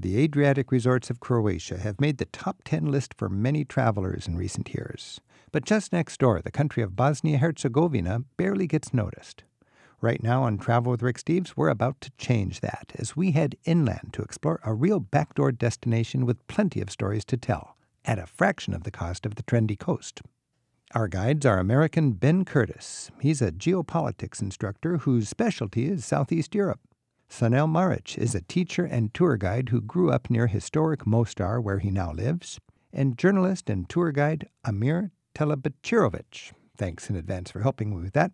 The 0.00 0.16
Adriatic 0.20 0.72
resorts 0.72 1.10
of 1.10 1.20
Croatia 1.20 1.78
have 1.78 2.00
made 2.00 2.18
the 2.18 2.24
top 2.24 2.62
10 2.64 2.86
list 2.86 3.14
for 3.14 3.28
many 3.28 3.64
travelers 3.64 4.26
in 4.26 4.36
recent 4.36 4.72
years. 4.72 5.20
But 5.52 5.64
just 5.64 5.92
next 5.92 6.18
door, 6.20 6.40
the 6.40 6.50
country 6.50 6.82
of 6.82 6.96
Bosnia 6.96 7.38
Herzegovina 7.38 8.20
barely 8.36 8.66
gets 8.66 8.94
noticed. 8.94 9.44
Right 10.00 10.22
now 10.22 10.44
on 10.44 10.56
Travel 10.58 10.92
with 10.92 11.02
Rick 11.02 11.18
Steves, 11.18 11.54
we're 11.56 11.68
about 11.68 12.00
to 12.02 12.12
change 12.18 12.60
that 12.60 12.92
as 12.94 13.16
we 13.16 13.32
head 13.32 13.56
inland 13.64 14.10
to 14.12 14.22
explore 14.22 14.60
a 14.64 14.72
real 14.72 15.00
backdoor 15.00 15.50
destination 15.52 16.24
with 16.24 16.46
plenty 16.46 16.80
of 16.80 16.90
stories 16.90 17.24
to 17.26 17.36
tell 17.36 17.76
at 18.04 18.18
a 18.18 18.26
fraction 18.26 18.74
of 18.74 18.84
the 18.84 18.90
cost 18.90 19.26
of 19.26 19.34
the 19.34 19.42
trendy 19.42 19.78
coast. 19.78 20.22
Our 20.94 21.06
guides 21.06 21.44
are 21.44 21.58
American 21.58 22.12
Ben 22.12 22.46
Curtis. 22.46 23.10
He's 23.20 23.42
a 23.42 23.52
geopolitics 23.52 24.40
instructor 24.40 24.96
whose 24.96 25.28
specialty 25.28 25.84
is 25.84 26.02
Southeast 26.02 26.54
Europe. 26.54 26.80
Sanel 27.30 27.68
Maric 27.68 28.16
is 28.16 28.34
a 28.34 28.40
teacher 28.40 28.86
and 28.86 29.12
tour 29.12 29.36
guide 29.36 29.68
who 29.68 29.82
grew 29.82 30.10
up 30.10 30.30
near 30.30 30.46
historic 30.46 31.06
Mostar, 31.06 31.60
where 31.60 31.78
he 31.78 31.90
now 31.90 32.12
lives, 32.12 32.58
and 32.90 33.18
journalist 33.18 33.68
and 33.68 33.86
tour 33.90 34.12
guide 34.12 34.48
Amir 34.64 35.10
Telebacirovic. 35.34 36.52
Thanks 36.78 37.10
in 37.10 37.16
advance 37.16 37.50
for 37.50 37.60
helping 37.60 37.90
me 37.90 38.02
with 38.02 38.14
that. 38.14 38.30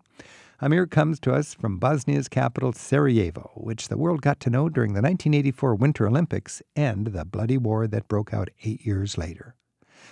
Amir 0.61 0.87
comes 0.87 1.19
to 1.21 1.35
us 1.35 1.55
from 1.55 1.81
Bosnia's 1.81 2.29
capital, 2.29 2.73
Sarajevo, 2.73 3.51
which 3.57 3.89
the 3.89 3.99
world 3.99 4.23
got 4.23 4.39
to 4.39 4.51
know 4.51 4.69
during 4.69 4.93
the 4.93 5.03
1984 5.03 5.75
Winter 5.75 6.07
Olympics 6.07 6.63
and 6.77 7.09
the 7.09 7.25
bloody 7.25 7.59
war 7.59 7.89
that 7.89 8.07
broke 8.07 8.33
out 8.33 8.51
eight 8.63 8.87
years 8.87 9.19
later. 9.19 9.57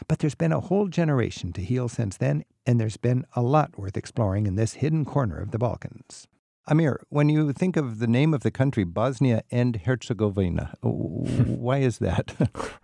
But 0.08 0.18
there's 0.18 0.34
been 0.34 0.52
a 0.52 0.60
whole 0.60 0.88
generation 0.88 1.52
to 1.54 1.62
heal 1.62 1.88
since 1.88 2.16
then, 2.16 2.44
and 2.66 2.80
there's 2.80 2.96
been 2.96 3.24
a 3.34 3.42
lot 3.42 3.78
worth 3.78 3.96
exploring 3.96 4.46
in 4.46 4.56
this 4.56 4.74
hidden 4.74 5.04
corner 5.04 5.38
of 5.38 5.50
the 5.50 5.58
Balkans. 5.58 6.26
Amir, 6.68 7.02
when 7.08 7.28
you 7.28 7.52
think 7.52 7.76
of 7.76 7.98
the 7.98 8.06
name 8.06 8.32
of 8.32 8.42
the 8.42 8.50
country, 8.50 8.84
Bosnia 8.84 9.42
and 9.50 9.76
Herzegovina, 9.84 10.76
why 10.82 11.78
is 11.78 11.98
that? 11.98 12.34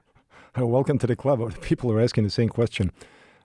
Welcome 0.56 0.98
to 0.98 1.06
the 1.06 1.14
club. 1.14 1.60
People 1.60 1.92
are 1.92 2.00
asking 2.00 2.24
the 2.24 2.30
same 2.30 2.48
question. 2.48 2.90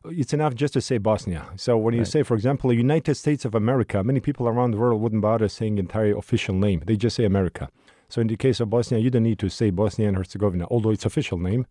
It's 0.06 0.34
enough 0.34 0.56
just 0.56 0.74
to 0.74 0.82
say 0.82 0.98
Bosnia. 0.98 1.46
So 1.56 1.78
when 1.78 1.94
you 1.94 2.04
say, 2.04 2.24
for 2.24 2.34
example, 2.34 2.72
the 2.72 2.76
United 2.76 3.16
States 3.16 3.46
of 3.46 3.56
America, 3.56 4.04
many 4.04 4.20
people 4.20 4.50
around 4.50 4.72
the 4.72 4.78
world 4.78 5.02
wouldn't 5.02 5.22
bother 5.22 5.48
saying 5.48 5.76
the 5.76 5.80
entire 5.82 6.18
official 6.18 6.56
name. 6.56 6.84
They 6.86 6.98
just 6.98 7.16
say 7.16 7.24
America. 7.24 7.70
So 8.10 8.20
in 8.20 8.28
the 8.28 8.36
case 8.36 8.60
of 8.60 8.70
Bosnia, 8.70 9.00
you 9.00 9.10
don't 9.10 9.24
need 9.24 9.40
to 9.40 9.50
say 9.50 9.70
Bosnia 9.70 10.10
and 10.10 10.18
Herzegovina, 10.18 10.68
although 10.70 10.90
it's 10.90 11.06
official 11.06 11.38
name. 11.38 11.66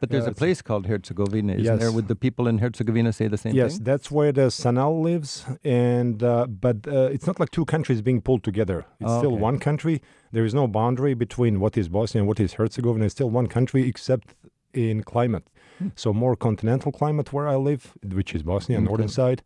But 0.00 0.10
there's 0.10 0.24
yeah, 0.24 0.30
a 0.30 0.34
place 0.34 0.62
called 0.62 0.86
Herzegovina, 0.86 1.54
isn't 1.54 1.64
yes. 1.64 1.80
there? 1.80 1.90
Would 1.90 2.06
the 2.06 2.14
people 2.14 2.46
in 2.46 2.58
Herzegovina 2.58 3.12
say 3.12 3.26
the 3.26 3.36
same 3.36 3.54
yes, 3.54 3.72
thing? 3.72 3.80
Yes, 3.80 3.84
that's 3.84 4.10
where 4.10 4.30
the 4.30 4.42
Sanel 4.42 5.02
lives, 5.02 5.44
and 5.64 6.22
uh, 6.22 6.46
but 6.46 6.86
uh, 6.86 7.08
it's 7.12 7.26
not 7.26 7.40
like 7.40 7.50
two 7.50 7.64
countries 7.64 8.00
being 8.00 8.20
pulled 8.20 8.44
together. 8.44 8.86
It's 9.00 9.10
oh, 9.10 9.18
still 9.18 9.32
okay. 9.32 9.42
one 9.42 9.58
country. 9.58 10.00
There 10.30 10.44
is 10.44 10.54
no 10.54 10.68
boundary 10.68 11.14
between 11.14 11.58
what 11.58 11.76
is 11.76 11.88
Bosnia 11.88 12.22
and 12.22 12.28
what 12.28 12.38
is 12.38 12.52
Herzegovina. 12.54 13.06
It's 13.06 13.14
still 13.14 13.30
one 13.30 13.48
country, 13.48 13.88
except 13.88 14.34
in 14.72 15.02
climate. 15.02 15.48
Hmm. 15.78 15.88
So 15.96 16.12
more 16.12 16.36
continental 16.36 16.92
climate 16.92 17.32
where 17.32 17.48
I 17.48 17.56
live, 17.56 17.94
which 18.02 18.34
is 18.34 18.42
Bosnia, 18.42 18.78
okay. 18.78 18.86
northern 18.86 19.08
side, 19.08 19.42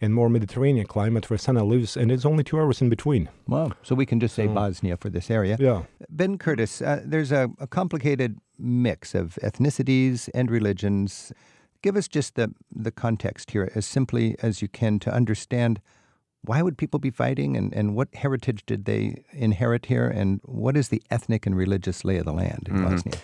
and 0.00 0.14
more 0.14 0.28
Mediterranean 0.28 0.86
climate 0.86 1.30
where 1.30 1.38
Sanel 1.38 1.68
lives, 1.68 1.96
and 1.96 2.12
it's 2.12 2.26
only 2.26 2.44
two 2.44 2.58
hours 2.58 2.82
in 2.82 2.88
between. 2.88 3.28
Wow. 3.46 3.72
So 3.82 3.94
we 3.94 4.06
can 4.06 4.20
just 4.20 4.34
say 4.34 4.46
so, 4.46 4.54
Bosnia 4.54 4.96
for 4.96 5.08
this 5.08 5.30
area. 5.30 5.56
Yeah. 5.58 5.84
Ben 6.10 6.36
Curtis, 6.38 6.82
uh, 6.82 7.02
there's 7.04 7.32
a, 7.32 7.50
a, 7.58 7.66
complicated 7.66 8.38
mix 8.58 9.14
of 9.14 9.38
ethnicities 9.42 10.28
and 10.34 10.50
religions. 10.50 11.32
Give 11.82 11.96
us 11.96 12.08
just 12.08 12.34
the, 12.34 12.52
the 12.74 12.90
context 12.90 13.52
here 13.52 13.70
as 13.74 13.86
simply 13.86 14.36
as 14.42 14.60
you 14.60 14.68
can 14.68 14.98
to 15.00 15.12
understand 15.12 15.80
why 16.42 16.62
would 16.62 16.78
people 16.78 17.00
be 17.00 17.10
fighting 17.10 17.56
and, 17.56 17.72
and 17.74 17.96
what 17.96 18.14
heritage 18.14 18.64
did 18.66 18.84
they 18.84 19.24
inherit 19.32 19.86
here 19.86 20.06
and 20.06 20.40
what 20.44 20.76
is 20.76 20.88
the 20.88 21.02
ethnic 21.10 21.46
and 21.46 21.56
religious 21.56 22.04
lay 22.04 22.18
of 22.18 22.24
the 22.24 22.32
land 22.32 22.66
in 22.68 22.76
mm-hmm. 22.76 22.84
Bosnia? 22.84 23.16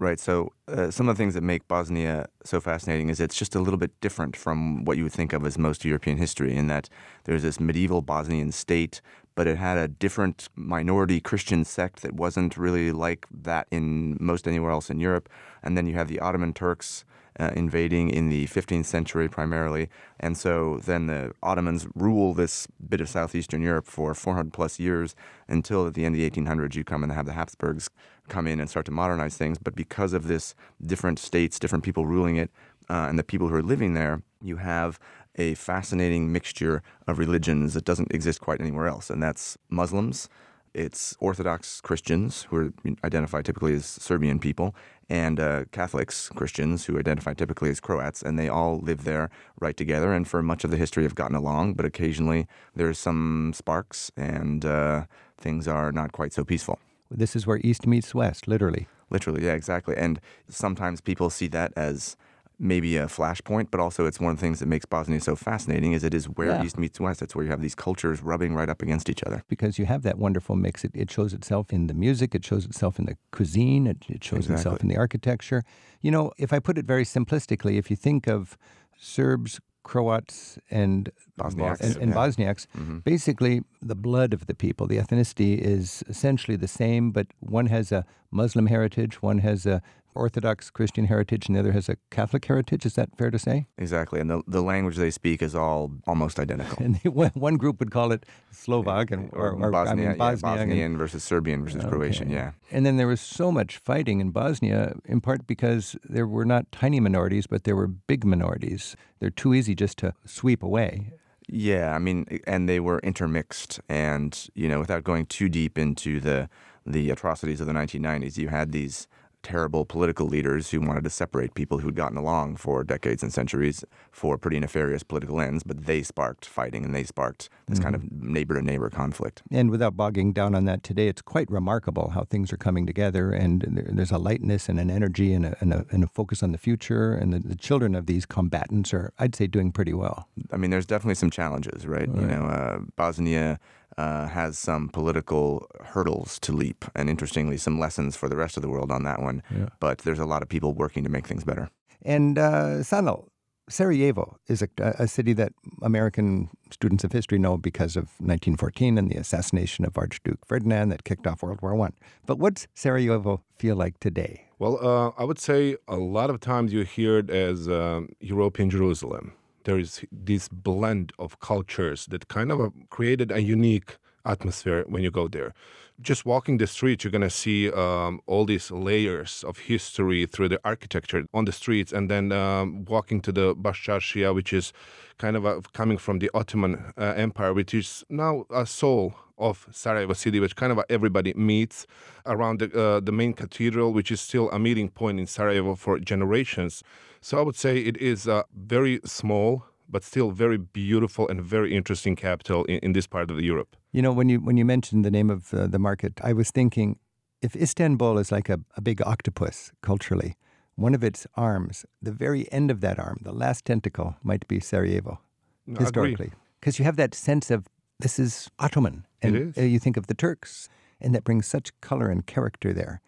Right. 0.00 0.20
So 0.20 0.52
uh, 0.68 0.92
some 0.92 1.08
of 1.08 1.16
the 1.16 1.20
things 1.20 1.34
that 1.34 1.42
make 1.42 1.66
Bosnia 1.66 2.28
so 2.44 2.60
fascinating 2.60 3.08
is 3.08 3.18
it's 3.18 3.34
just 3.34 3.56
a 3.56 3.58
little 3.58 3.78
bit 3.78 3.90
different 4.00 4.36
from 4.36 4.84
what 4.84 4.96
you 4.96 5.02
would 5.02 5.12
think 5.12 5.32
of 5.32 5.44
as 5.44 5.58
most 5.58 5.84
European 5.84 6.18
history, 6.18 6.54
in 6.54 6.68
that 6.68 6.88
there's 7.24 7.42
this 7.42 7.58
medieval 7.58 8.00
Bosnian 8.00 8.52
state, 8.52 9.00
but 9.34 9.48
it 9.48 9.56
had 9.58 9.76
a 9.76 9.88
different 9.88 10.50
minority 10.54 11.20
Christian 11.20 11.64
sect 11.64 12.02
that 12.02 12.14
wasn't 12.14 12.56
really 12.56 12.92
like 12.92 13.26
that 13.42 13.66
in 13.72 14.16
most 14.20 14.46
anywhere 14.46 14.70
else 14.70 14.88
in 14.88 15.00
Europe. 15.00 15.28
And 15.62 15.76
then 15.76 15.86
you 15.86 15.94
have 15.94 16.08
the 16.08 16.20
Ottoman 16.20 16.52
Turks 16.52 17.04
uh, 17.38 17.50
invading 17.54 18.10
in 18.10 18.28
the 18.28 18.46
15th 18.46 18.86
century 18.86 19.28
primarily. 19.28 19.88
And 20.18 20.36
so 20.36 20.80
then 20.84 21.06
the 21.06 21.32
Ottomans 21.42 21.86
rule 21.94 22.34
this 22.34 22.66
bit 22.88 23.00
of 23.00 23.08
southeastern 23.08 23.62
Europe 23.62 23.86
for 23.86 24.14
400 24.14 24.52
plus 24.52 24.80
years 24.80 25.14
until 25.46 25.86
at 25.86 25.94
the 25.94 26.04
end 26.04 26.14
of 26.14 26.20
the 26.20 26.28
1800s 26.28 26.74
you 26.74 26.84
come 26.84 27.02
and 27.02 27.12
have 27.12 27.26
the 27.26 27.32
Habsburgs 27.32 27.88
come 28.28 28.46
in 28.46 28.60
and 28.60 28.68
start 28.68 28.86
to 28.86 28.92
modernize 28.92 29.36
things. 29.36 29.58
But 29.58 29.76
because 29.76 30.12
of 30.12 30.26
this 30.26 30.54
different 30.84 31.18
states, 31.18 31.58
different 31.58 31.84
people 31.84 32.06
ruling 32.06 32.36
it, 32.36 32.50
uh, 32.90 33.06
and 33.08 33.18
the 33.18 33.24
people 33.24 33.48
who 33.48 33.54
are 33.54 33.62
living 33.62 33.94
there, 33.94 34.22
you 34.42 34.56
have 34.56 34.98
a 35.36 35.54
fascinating 35.54 36.32
mixture 36.32 36.82
of 37.06 37.18
religions 37.18 37.74
that 37.74 37.84
doesn't 37.84 38.12
exist 38.12 38.40
quite 38.40 38.60
anywhere 38.60 38.88
else. 38.88 39.10
And 39.10 39.22
that's 39.22 39.56
Muslims, 39.68 40.28
it's 40.78 41.16
Orthodox 41.18 41.80
Christians 41.80 42.44
who 42.44 42.56
are 42.56 42.72
identified 43.04 43.44
typically 43.44 43.74
as 43.74 43.84
Serbian 43.84 44.38
people, 44.38 44.74
and 45.10 45.40
uh, 45.40 45.64
Catholics 45.72 46.28
Christians 46.28 46.86
who 46.86 46.98
identify 46.98 47.34
typically 47.34 47.70
as 47.70 47.80
Croats, 47.80 48.22
and 48.22 48.38
they 48.38 48.48
all 48.48 48.78
live 48.78 49.04
there 49.04 49.30
right 49.58 49.76
together. 49.76 50.12
And 50.12 50.28
for 50.28 50.42
much 50.42 50.64
of 50.64 50.70
the 50.70 50.76
history, 50.76 51.02
have 51.02 51.14
gotten 51.14 51.36
along, 51.36 51.74
but 51.74 51.84
occasionally 51.84 52.46
there's 52.74 52.98
some 52.98 53.52
sparks, 53.54 54.12
and 54.16 54.64
uh, 54.64 55.04
things 55.36 55.66
are 55.66 55.90
not 55.92 56.12
quite 56.12 56.32
so 56.32 56.44
peaceful. 56.44 56.78
This 57.10 57.34
is 57.34 57.46
where 57.46 57.60
East 57.64 57.86
meets 57.86 58.14
West, 58.14 58.46
literally. 58.46 58.86
Literally, 59.10 59.44
yeah, 59.46 59.54
exactly. 59.54 59.96
And 59.96 60.20
sometimes 60.48 61.00
people 61.00 61.30
see 61.30 61.48
that 61.48 61.72
as 61.74 62.16
maybe 62.58 62.96
a 62.96 63.06
flashpoint, 63.06 63.68
but 63.70 63.80
also 63.80 64.06
it's 64.06 64.18
one 64.18 64.32
of 64.32 64.38
the 64.38 64.40
things 64.40 64.58
that 64.58 64.66
makes 64.66 64.84
Bosnia 64.84 65.20
so 65.20 65.36
fascinating 65.36 65.92
is 65.92 66.02
it 66.02 66.12
is 66.12 66.26
where 66.26 66.48
yeah. 66.48 66.64
East 66.64 66.78
meets 66.78 66.98
West. 66.98 67.20
That's 67.20 67.34
where 67.34 67.44
you 67.44 67.50
have 67.50 67.62
these 67.62 67.74
cultures 67.74 68.22
rubbing 68.22 68.54
right 68.54 68.68
up 68.68 68.82
against 68.82 69.08
each 69.08 69.22
other. 69.22 69.44
Because 69.48 69.78
you 69.78 69.86
have 69.86 70.02
that 70.02 70.18
wonderful 70.18 70.56
mix. 70.56 70.84
It, 70.84 70.90
it 70.94 71.10
shows 71.10 71.32
itself 71.32 71.72
in 71.72 71.86
the 71.86 71.94
music, 71.94 72.34
it 72.34 72.44
shows 72.44 72.64
itself 72.64 72.98
in 72.98 73.06
the 73.06 73.16
cuisine, 73.30 73.86
it, 73.86 73.98
it 74.08 74.24
shows 74.24 74.38
exactly. 74.38 74.54
itself 74.54 74.80
in 74.82 74.88
the 74.88 74.96
architecture. 74.96 75.62
You 76.00 76.10
know, 76.10 76.32
if 76.36 76.52
I 76.52 76.58
put 76.58 76.78
it 76.78 76.84
very 76.84 77.04
simplistically, 77.04 77.78
if 77.78 77.90
you 77.90 77.96
think 77.96 78.26
of 78.26 78.58
Serbs, 78.98 79.60
Croats 79.84 80.58
and 80.70 81.10
Bosniaks, 81.40 81.80
and, 81.80 81.96
and 81.96 82.10
yeah. 82.10 82.16
Bosniaks, 82.16 82.66
mm-hmm. 82.76 82.98
basically 82.98 83.62
the 83.80 83.94
blood 83.94 84.34
of 84.34 84.46
the 84.46 84.54
people, 84.54 84.86
the 84.86 84.98
ethnicity 84.98 85.58
is 85.58 86.04
essentially 86.08 86.56
the 86.56 86.68
same, 86.68 87.10
but 87.10 87.28
one 87.40 87.66
has 87.66 87.90
a 87.90 88.04
Muslim 88.30 88.66
heritage, 88.66 89.22
one 89.22 89.38
has 89.38 89.64
a 89.64 89.80
Orthodox 90.18 90.70
Christian 90.70 91.06
heritage 91.06 91.46
and 91.46 91.56
the 91.56 91.60
other 91.60 91.72
has 91.72 91.88
a 91.88 91.96
Catholic 92.10 92.44
heritage. 92.44 92.84
Is 92.84 92.94
that 92.94 93.16
fair 93.16 93.30
to 93.30 93.38
say? 93.38 93.66
Exactly. 93.78 94.20
And 94.20 94.28
the, 94.28 94.42
the 94.46 94.60
language 94.60 94.96
they 94.96 95.10
speak 95.10 95.40
is 95.42 95.54
all 95.54 95.92
almost 96.06 96.38
identical. 96.38 96.76
and 96.84 96.96
they, 96.96 97.08
one 97.08 97.56
group 97.56 97.78
would 97.80 97.90
call 97.90 98.12
it 98.12 98.26
Slovak 98.50 99.10
and, 99.10 99.30
or, 99.32 99.50
or, 99.50 99.66
or 99.66 99.70
Bosnia, 99.70 100.06
I 100.06 100.08
mean, 100.08 100.18
Bosnia 100.18 100.52
yeah, 100.52 100.56
Bosnian 100.58 100.86
and, 100.86 100.98
versus 100.98 101.24
Serbian 101.24 101.64
versus 101.64 101.80
okay. 101.80 101.88
Croatian, 101.88 102.30
yeah. 102.30 102.52
And 102.70 102.84
then 102.84 102.96
there 102.96 103.06
was 103.06 103.20
so 103.20 103.50
much 103.52 103.78
fighting 103.78 104.20
in 104.20 104.30
Bosnia, 104.30 104.96
in 105.04 105.20
part 105.20 105.46
because 105.46 105.96
there 106.04 106.26
were 106.26 106.44
not 106.44 106.70
tiny 106.72 107.00
minorities, 107.00 107.46
but 107.46 107.64
there 107.64 107.76
were 107.76 107.86
big 107.86 108.24
minorities. 108.24 108.96
They're 109.20 109.30
too 109.30 109.54
easy 109.54 109.74
just 109.74 109.98
to 109.98 110.14
sweep 110.24 110.62
away. 110.62 111.12
Yeah, 111.48 111.94
I 111.94 111.98
mean, 111.98 112.40
and 112.46 112.68
they 112.68 112.78
were 112.78 112.98
intermixed. 112.98 113.80
And, 113.88 114.38
you 114.54 114.68
know, 114.68 114.80
without 114.80 115.02
going 115.02 115.26
too 115.26 115.48
deep 115.48 115.78
into 115.78 116.20
the 116.20 116.48
the 116.86 117.10
atrocities 117.10 117.60
of 117.60 117.66
the 117.66 117.72
1990s, 117.74 118.38
you 118.38 118.48
had 118.48 118.72
these 118.72 119.06
terrible 119.42 119.84
political 119.84 120.26
leaders 120.26 120.70
who 120.70 120.80
wanted 120.80 121.04
to 121.04 121.10
separate 121.10 121.54
people 121.54 121.78
who'd 121.78 121.94
gotten 121.94 122.16
along 122.16 122.56
for 122.56 122.84
decades 122.84 123.22
and 123.22 123.32
centuries 123.32 123.84
for 124.10 124.36
pretty 124.36 124.58
nefarious 124.58 125.02
political 125.02 125.40
ends, 125.40 125.62
but 125.62 125.86
they 125.86 126.02
sparked 126.02 126.44
fighting 126.44 126.84
and 126.84 126.94
they 126.94 127.04
sparked 127.04 127.48
this 127.66 127.78
mm-hmm. 127.78 127.84
kind 127.84 127.94
of 127.94 128.10
neighbor 128.12 128.54
to 128.54 128.62
neighbor 128.62 128.90
conflict. 128.90 129.42
And 129.50 129.70
without 129.70 129.96
bogging 129.96 130.32
down 130.32 130.54
on 130.54 130.64
that 130.64 130.82
today, 130.82 131.08
it's 131.08 131.22
quite 131.22 131.50
remarkable 131.50 132.10
how 132.10 132.24
things 132.24 132.52
are 132.52 132.56
coming 132.56 132.86
together 132.86 133.30
and 133.30 133.64
there's 133.92 134.10
a 134.10 134.18
lightness 134.18 134.68
and 134.68 134.78
an 134.80 134.90
energy 134.90 135.32
and 135.32 135.46
a, 135.46 135.56
and 135.60 135.72
a, 135.72 135.86
and 135.90 136.04
a 136.04 136.08
focus 136.08 136.42
on 136.42 136.52
the 136.52 136.58
future. 136.58 137.12
And 137.12 137.32
the, 137.32 137.38
the, 137.38 137.56
children 137.58 137.94
of 137.94 138.06
these 138.06 138.24
combatants 138.24 138.94
are, 138.94 139.12
I'd 139.18 139.34
say, 139.34 139.46
doing 139.46 139.72
pretty 139.72 139.92
well. 139.92 140.28
I 140.52 140.56
mean, 140.56 140.70
there's 140.70 140.86
definitely 140.86 141.16
some 141.16 141.30
challenges, 141.30 141.86
right? 141.86 142.08
right. 142.08 142.20
You 142.20 142.26
know, 142.26 142.44
uh, 142.44 142.78
Bosnia 142.96 143.58
uh, 143.98 144.28
has 144.28 144.56
some 144.56 144.88
political 144.88 145.68
hurdles 145.84 146.38
to 146.38 146.52
leap, 146.52 146.84
and 146.94 147.10
interestingly, 147.10 147.56
some 147.56 147.80
lessons 147.80 148.16
for 148.16 148.28
the 148.28 148.36
rest 148.36 148.56
of 148.56 148.62
the 148.62 148.68
world 148.68 148.92
on 148.92 149.02
that 149.02 149.20
one. 149.20 149.42
Yeah. 149.50 149.68
But 149.80 149.98
there's 149.98 150.20
a 150.20 150.24
lot 150.24 150.40
of 150.40 150.48
people 150.48 150.72
working 150.72 151.02
to 151.02 151.10
make 151.10 151.26
things 151.26 151.42
better. 151.42 151.68
And 152.02 152.38
uh, 152.38 152.82
Sanel, 152.82 153.26
Sarajevo 153.68 154.38
is 154.46 154.62
a, 154.62 154.68
a, 154.78 155.08
city 155.08 155.32
that 155.34 155.52
American 155.82 156.48
students 156.70 157.02
of 157.02 157.12
history 157.12 157.38
know 157.38 157.56
because 157.56 157.96
of 157.96 158.04
1914 158.18 158.96
and 158.96 159.10
the 159.10 159.16
assassination 159.16 159.84
of 159.84 159.98
Archduke 159.98 160.46
Ferdinand 160.46 160.90
that 160.90 161.02
kicked 161.02 161.26
off 161.26 161.42
World 161.42 161.60
War 161.60 161.74
One. 161.74 161.92
But 162.24 162.38
what's 162.38 162.68
Sarajevo 162.74 163.42
feel 163.58 163.74
like 163.74 163.98
today? 163.98 164.44
Well, 164.60 164.78
uh, 164.80 165.10
I 165.20 165.24
would 165.24 165.40
say 165.40 165.76
a 165.88 165.96
lot 165.96 166.30
of 166.30 166.38
times 166.40 166.72
you 166.72 166.84
hear 166.84 167.18
it 167.18 167.30
as 167.30 167.68
uh, 167.68 168.02
European 168.20 168.70
Jerusalem 168.70 169.32
there 169.68 169.78
is 169.78 170.02
this 170.10 170.48
blend 170.48 171.12
of 171.18 171.40
cultures 171.40 172.06
that 172.06 172.28
kind 172.28 172.50
of 172.50 172.72
created 172.88 173.30
a 173.30 173.42
unique 173.42 173.98
atmosphere 174.24 174.82
when 174.88 175.02
you 175.02 175.10
go 175.10 175.28
there. 175.28 175.52
Just 176.00 176.24
walking 176.24 176.56
the 176.56 176.66
streets, 176.66 177.04
you're 177.04 177.10
gonna 177.10 177.28
see 177.28 177.70
um, 177.72 178.20
all 178.26 178.46
these 178.46 178.70
layers 178.70 179.44
of 179.46 179.58
history 179.58 180.24
through 180.24 180.48
the 180.48 180.60
architecture 180.64 181.26
on 181.34 181.44
the 181.44 181.52
streets, 181.52 181.92
and 181.92 182.08
then 182.08 182.32
um, 182.32 182.86
walking 182.86 183.20
to 183.20 183.30
the 183.30 183.54
Bash 183.54 183.86
which 184.32 184.54
is 184.54 184.72
kind 185.18 185.36
of 185.36 185.44
a, 185.44 185.60
coming 185.74 185.98
from 185.98 186.18
the 186.18 186.30
Ottoman 186.32 186.94
uh, 186.96 187.12
Empire, 187.16 187.52
which 187.52 187.74
is 187.74 188.04
now 188.08 188.46
a 188.50 188.64
soul 188.64 189.14
of 189.38 189.66
Sarajevo 189.70 190.12
city, 190.12 190.40
which 190.40 190.56
kind 190.56 190.72
of 190.72 190.80
everybody 190.88 191.32
meets 191.34 191.86
around 192.26 192.60
the, 192.60 192.68
uh, 192.78 193.00
the 193.00 193.12
main 193.12 193.32
cathedral, 193.32 193.92
which 193.92 194.10
is 194.10 194.20
still 194.20 194.50
a 194.50 194.58
meeting 194.58 194.88
point 194.88 195.20
in 195.20 195.26
Sarajevo 195.26 195.74
for 195.74 195.98
generations. 195.98 196.82
So 197.20 197.38
I 197.38 197.42
would 197.42 197.56
say 197.56 197.78
it 197.78 197.96
is 197.96 198.26
a 198.26 198.44
very 198.54 199.00
small 199.04 199.64
but 199.88 200.04
still 200.04 200.30
very 200.30 200.58
beautiful 200.58 201.26
and 201.28 201.40
very 201.40 201.74
interesting 201.74 202.14
capital 202.14 202.64
in, 202.64 202.78
in 202.80 202.92
this 202.92 203.06
part 203.06 203.30
of 203.30 203.40
Europe. 203.40 203.76
You 203.92 204.02
know, 204.02 204.12
when 204.12 204.28
you 204.28 204.38
when 204.38 204.56
you 204.56 204.64
mentioned 204.64 205.04
the 205.04 205.10
name 205.10 205.30
of 205.30 205.54
uh, 205.54 205.66
the 205.66 205.78
market, 205.78 206.20
I 206.22 206.32
was 206.32 206.50
thinking 206.50 206.98
if 207.40 207.56
Istanbul 207.56 208.18
is 208.18 208.30
like 208.30 208.48
a, 208.48 208.60
a 208.76 208.80
big 208.80 209.00
octopus 209.02 209.72
culturally, 209.82 210.36
one 210.74 210.94
of 210.94 211.02
its 211.02 211.26
arms, 211.34 211.86
the 212.02 212.12
very 212.12 212.50
end 212.52 212.70
of 212.70 212.80
that 212.80 212.98
arm, 212.98 213.18
the 213.22 213.32
last 213.32 213.64
tentacle, 213.64 214.16
might 214.22 214.46
be 214.46 214.60
Sarajevo, 214.60 215.20
No, 215.66 215.80
historically. 215.80 216.32
Because 216.60 216.78
you 216.78 216.84
have 216.84 216.96
that 216.96 217.14
sense 217.14 217.50
of 217.50 217.68
this 217.98 218.18
is 218.18 218.50
Ottoman. 218.58 219.06
And 219.22 219.36
It 219.36 219.42
is. 219.42 219.58
uh, 219.58 219.62
you 219.62 219.78
think 219.78 219.96
of 219.96 220.06
the 220.06 220.14
Turks, 220.14 220.68
and 221.00 221.14
that 221.14 221.24
brings 221.24 221.46
such 221.46 221.78
color 221.80 222.08
and 222.08 222.26
character 222.26 222.72
there. 222.72 223.00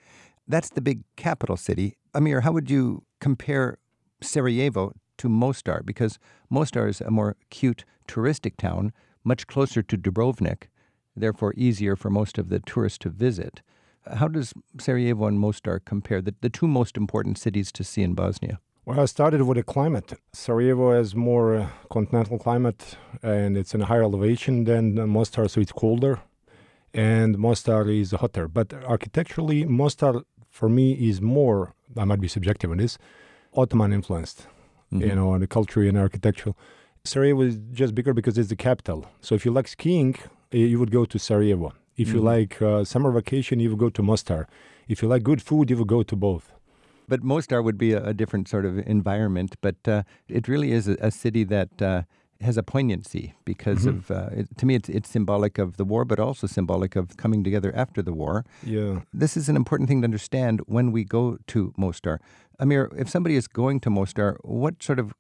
That's 0.49 0.71
the 0.71 0.81
big 0.81 1.03
capital 1.17 1.57
city. 1.57 1.97
Amir, 2.15 2.41
how 2.41 2.53
would 2.53 2.71
you 2.71 3.05
compare 3.21 3.79
Sarajevo 4.21 4.93
to 5.19 5.29
Mostar? 5.29 5.83
Because 5.85 6.19
Mostar 6.49 6.89
is 6.89 7.01
a 7.01 7.11
more 7.11 7.37
cute 7.51 7.85
touristic 8.09 8.57
town, 8.57 8.93
much 9.23 9.47
closer 9.47 9.83
to 9.83 9.97
Dubrovnik, 9.97 10.65
therefore 11.15 11.55
easier 11.57 11.95
for 11.95 12.11
most 12.11 12.39
of 12.39 12.49
the 12.49 12.59
tourists 12.61 12.99
to 12.99 13.11
visit. 13.11 13.63
How 14.15 14.29
does 14.29 14.53
Sarajevo 14.81 15.27
and 15.27 15.39
Mostar 15.39 15.79
compare, 15.79 16.21
the, 16.23 16.35
the 16.41 16.51
two 16.51 16.67
most 16.67 16.97
important 16.97 17.39
cities 17.39 17.71
to 17.73 17.85
see 17.85 18.03
in 18.03 18.15
Bosnia? 18.15 18.59
Well, 18.87 18.99
I 18.99 19.05
started 19.05 19.43
with 19.43 19.57
the 19.57 19.63
climate. 19.63 20.15
Sarajevo 20.33 20.93
has 20.93 21.15
more 21.15 21.55
uh, 21.55 21.69
continental 21.91 22.39
climate 22.39 22.97
and 23.23 23.57
it's 23.57 23.75
in 23.75 23.83
a 23.83 23.85
higher 23.85 24.03
elevation 24.03 24.65
than 24.65 24.95
Mostar, 25.09 25.49
so 25.49 25.61
it's 25.61 25.71
colder. 25.73 26.21
And 26.95 27.39
Mostar 27.39 27.89
is 27.89 28.13
hotter. 28.13 28.49
But 28.49 28.73
architecturally, 28.85 29.65
Mostar 29.65 30.23
for 30.49 30.69
me 30.69 30.93
is 30.93 31.21
more, 31.21 31.75
I 31.97 32.05
might 32.05 32.21
be 32.21 32.27
subjective 32.29 32.71
on 32.71 32.79
this, 32.79 32.99
Ottoman 33.55 33.93
influenced, 33.93 34.47
you 34.91 35.15
know, 35.15 35.31
on 35.31 35.41
the 35.41 35.47
culture 35.47 35.83
and 35.83 35.97
architectural. 35.99 36.57
Sarajevo 37.05 37.43
is 37.43 37.59
just 37.73 37.95
bigger 37.95 38.13
because 38.15 38.37
it's 38.39 38.49
the 38.49 38.57
capital. 38.57 39.07
So 39.21 39.35
if 39.35 39.45
you 39.45 39.53
like 39.53 39.69
skiing, 39.69 40.17
you 40.51 40.79
would 40.81 40.91
go 40.91 41.05
to 41.05 41.19
Sarajevo. 41.19 41.73
If 41.97 42.09
you 42.09 42.21
like 42.21 42.61
uh, 42.63 42.85
summer 42.85 43.13
vacation, 43.13 43.61
you 43.61 43.69
would 43.71 43.79
go 43.79 43.91
to 43.91 44.03
Mostar. 44.03 44.49
If 44.89 45.03
you 45.03 45.09
like 45.09 45.23
good 45.23 45.43
food, 45.43 45.71
you 45.71 45.77
would 45.77 45.87
go 45.87 46.03
to 46.03 46.17
both. 46.17 46.51
But 47.11 47.23
Mostar 47.23 47.61
would 47.61 47.77
be 47.77 47.93
a, 47.93 48.03
a 48.13 48.15
different 48.15 48.47
sort 48.49 48.65
of 48.65 48.79
environment, 48.87 49.57
but 49.61 49.77
uh, 49.87 50.03
it 50.29 50.49
really 50.49 50.71
is 50.79 50.89
a, 50.89 50.97
a 51.01 51.11
city 51.11 51.45
that 51.45 51.83
uh, 51.83 52.03
has 52.41 52.57
a 52.57 52.63
poignancy 52.63 53.35
because 53.45 53.85
of, 53.85 54.11
uh, 54.11 54.29
it, 54.33 54.47
to 54.59 54.65
me, 54.65 54.75
it's, 54.75 54.89
it's 54.89 55.11
symbolic 55.11 55.59
of 55.59 55.77
the 55.77 55.85
war, 55.85 56.05
but 56.05 56.19
also 56.19 56.47
symbolic 56.47 56.97
of 56.97 57.17
coming 57.17 57.45
together 57.45 57.73
after 57.75 58.01
the 58.01 58.13
war. 58.13 58.45
Yeah. 58.65 59.01
This 59.13 59.37
is 59.37 59.49
an 59.49 59.57
important 59.57 59.89
thing 59.89 60.01
to 60.03 60.07
understand 60.07 60.61
when 60.67 60.93
we 60.93 61.05
go 61.05 61.39
to 61.49 61.75
Mostar. 61.77 62.21
Amir, 62.61 62.91
if 62.97 63.09
somebody 63.11 63.37
is 63.37 63.47
going 63.49 63.81
to 63.81 63.91
Mostar, 63.91 64.39
what 64.43 64.83
sort 64.83 64.99
of 64.99 65.13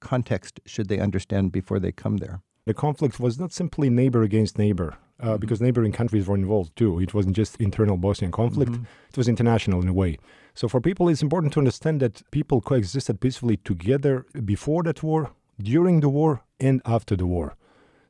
context 0.00 0.60
should 0.66 0.88
they 0.88 1.00
understand 1.00 1.52
before 1.52 1.80
they 1.80 1.92
come 1.92 2.18
there? 2.18 2.42
The 2.66 2.74
conflict 2.74 3.18
was 3.18 3.38
not 3.38 3.52
simply 3.52 3.88
neighbor 3.90 4.22
against 4.22 4.58
neighbor, 4.58 4.96
uh, 5.18 5.38
because 5.38 5.60
neighboring 5.60 5.92
countries 5.92 6.26
were 6.28 6.36
involved 6.36 6.76
too. 6.76 7.00
It 7.00 7.14
wasn't 7.14 7.34
just 7.34 7.56
internal 7.56 7.96
Bosnian 7.96 8.30
conflict, 8.30 8.74
it 9.10 9.16
was 9.16 9.28
international 9.28 9.80
in 9.80 9.88
a 9.88 9.92
way. 9.92 10.18
So 10.60 10.68
for 10.68 10.78
people, 10.78 11.08
it's 11.08 11.22
important 11.22 11.54
to 11.54 11.60
understand 11.60 12.00
that 12.00 12.22
people 12.32 12.60
coexisted 12.60 13.18
peacefully 13.18 13.56
together 13.56 14.26
before 14.44 14.82
that 14.82 15.02
war, 15.02 15.30
during 15.58 16.00
the 16.00 16.10
war, 16.10 16.42
and 16.60 16.82
after 16.84 17.16
the 17.16 17.24
war. 17.24 17.54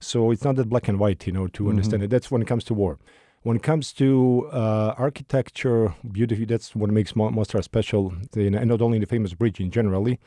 So 0.00 0.32
it's 0.32 0.43
not 0.43 0.56
that 0.56 0.69
black 0.69 0.88
and 0.88 0.99
white, 0.99 1.29
you 1.29 1.32
know, 1.32 1.47
to 1.47 1.69
understand 1.70 2.02
it. 2.02 2.11
That's 2.11 2.29
when 2.29 2.43
it 2.43 2.49
comes 2.49 2.64
to 2.64 2.75
war. 2.75 2.99
When 3.43 3.56
it 3.56 3.62
comes 3.62 3.93
to 3.93 4.49
uh, 4.52 4.94
architecture, 4.99 5.94
beauty, 6.11 6.44
that's 6.44 6.75
what 6.75 6.91
makes 6.91 7.14
Mo- 7.14 7.31
Mostar 7.31 7.62
special, 7.62 8.14
and 8.35 8.67
not 8.69 8.82
only 8.82 8.99
the 8.99 9.06
famous 9.06 9.32
bridge 9.32 9.61
in 9.61 9.70
generally. 9.70 10.19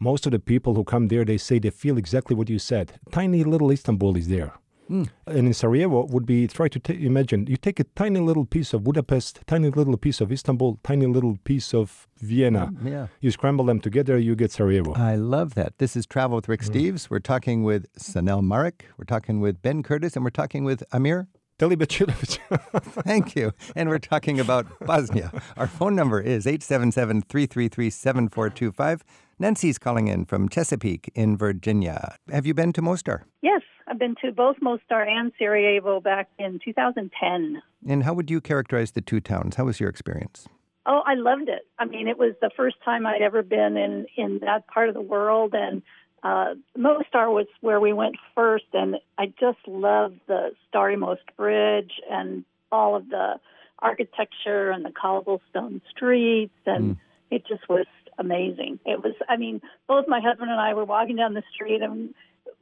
Most 0.00 0.26
of 0.26 0.32
the 0.32 0.40
people 0.40 0.74
who 0.74 0.82
come 0.82 1.06
there, 1.06 1.24
they 1.24 1.38
say 1.38 1.60
they 1.60 1.70
feel 1.70 1.98
exactly 1.98 2.34
what 2.34 2.50
you 2.50 2.58
said. 2.58 2.98
Tiny 3.12 3.44
little 3.44 3.70
Istanbul 3.70 4.16
is 4.16 4.26
there. 4.26 4.54
Mm. 4.90 5.08
And 5.26 5.46
in 5.46 5.54
Sarajevo 5.54 6.06
would 6.06 6.26
be 6.26 6.48
try 6.48 6.68
to 6.68 6.80
ta 6.80 6.92
imagine 6.92 7.46
you 7.46 7.56
take 7.56 7.78
a 7.78 7.84
tiny 7.94 8.20
little 8.20 8.44
piece 8.44 8.74
of 8.74 8.82
Budapest, 8.82 9.40
tiny 9.46 9.70
little 9.70 9.96
piece 9.96 10.20
of 10.20 10.32
Istanbul, 10.32 10.78
tiny 10.82 11.06
little 11.06 11.38
piece 11.44 11.72
of 11.72 12.08
Vienna. 12.18 12.72
Mm, 12.72 12.90
yeah. 12.90 13.06
You 13.20 13.30
scramble 13.30 13.64
them 13.64 13.80
together, 13.80 14.18
you 14.18 14.34
get 14.34 14.50
Sarajevo. 14.50 14.94
I 14.94 15.14
love 15.14 15.54
that. 15.54 15.78
This 15.78 15.94
is 15.94 16.06
Travel 16.06 16.36
with 16.36 16.48
Rick 16.48 16.62
mm. 16.62 16.70
Steves. 16.70 17.08
We're 17.08 17.20
talking 17.20 17.62
with 17.62 17.92
Sanel 17.94 18.42
Maric. 18.42 18.82
We're 18.98 19.04
talking 19.04 19.40
with 19.40 19.62
Ben 19.62 19.82
Curtis, 19.82 20.16
and 20.16 20.24
we're 20.24 20.30
talking 20.30 20.64
with 20.64 20.82
Amir. 20.92 21.28
Teli 21.60 21.76
Thank 23.04 23.36
you. 23.36 23.52
And 23.76 23.90
we're 23.90 23.98
talking 23.98 24.40
about 24.40 24.66
Bosnia. 24.86 25.30
Our 25.58 25.66
phone 25.66 25.94
number 25.94 26.18
is 26.18 26.46
877 26.46 27.22
333 27.22 27.90
7425. 27.90 29.04
Nancy's 29.38 29.78
calling 29.78 30.08
in 30.08 30.24
from 30.24 30.48
Chesapeake 30.48 31.10
in 31.14 31.36
Virginia. 31.36 32.16
Have 32.30 32.46
you 32.46 32.54
been 32.54 32.72
to 32.72 32.82
Mostar? 32.82 33.26
Yes, 33.42 33.60
I've 33.90 33.98
been 33.98 34.14
to 34.24 34.30
both 34.30 34.56
Mostar 34.62 35.02
and 35.02 35.32
Sarajevo 35.36 36.00
back 36.00 36.28
in 36.38 36.60
2010. 36.64 37.60
And 37.88 38.04
how 38.04 38.14
would 38.14 38.30
you 38.30 38.40
characterize 38.40 38.92
the 38.92 39.00
two 39.00 39.18
towns? 39.18 39.56
How 39.56 39.64
was 39.64 39.80
your 39.80 39.88
experience? 39.88 40.46
Oh, 40.86 41.02
I 41.04 41.14
loved 41.14 41.48
it. 41.48 41.66
I 41.76 41.86
mean, 41.86 42.06
it 42.06 42.16
was 42.16 42.34
the 42.40 42.50
first 42.56 42.76
time 42.84 43.04
I'd 43.04 43.20
ever 43.20 43.42
been 43.42 43.76
in 43.76 44.06
in 44.16 44.38
that 44.42 44.68
part 44.68 44.88
of 44.88 44.94
the 44.94 45.00
world, 45.00 45.54
and 45.54 45.82
uh, 46.22 46.54
Mostar 46.76 47.30
was 47.30 47.46
where 47.62 47.80
we 47.80 47.92
went 47.92 48.14
first, 48.34 48.66
and 48.72 48.96
I 49.18 49.26
just 49.26 49.58
loved 49.66 50.20
the 50.28 50.52
Stari 50.72 50.96
Most 50.96 51.22
Bridge 51.36 51.92
and 52.08 52.44
all 52.70 52.94
of 52.94 53.08
the 53.08 53.40
architecture 53.80 54.70
and 54.70 54.84
the 54.84 54.92
cobblestone 54.92 55.82
streets, 55.90 56.54
and 56.64 56.96
it 57.30 57.44
just 57.46 57.68
was 57.68 57.86
amazing. 58.18 58.78
It 58.86 59.02
was, 59.02 59.14
I 59.28 59.36
mean, 59.36 59.60
both 59.88 60.06
my 60.06 60.20
husband 60.20 60.50
and 60.50 60.60
I 60.60 60.74
were 60.74 60.84
walking 60.84 61.16
down 61.16 61.34
the 61.34 61.42
street, 61.52 61.82
and 61.82 62.14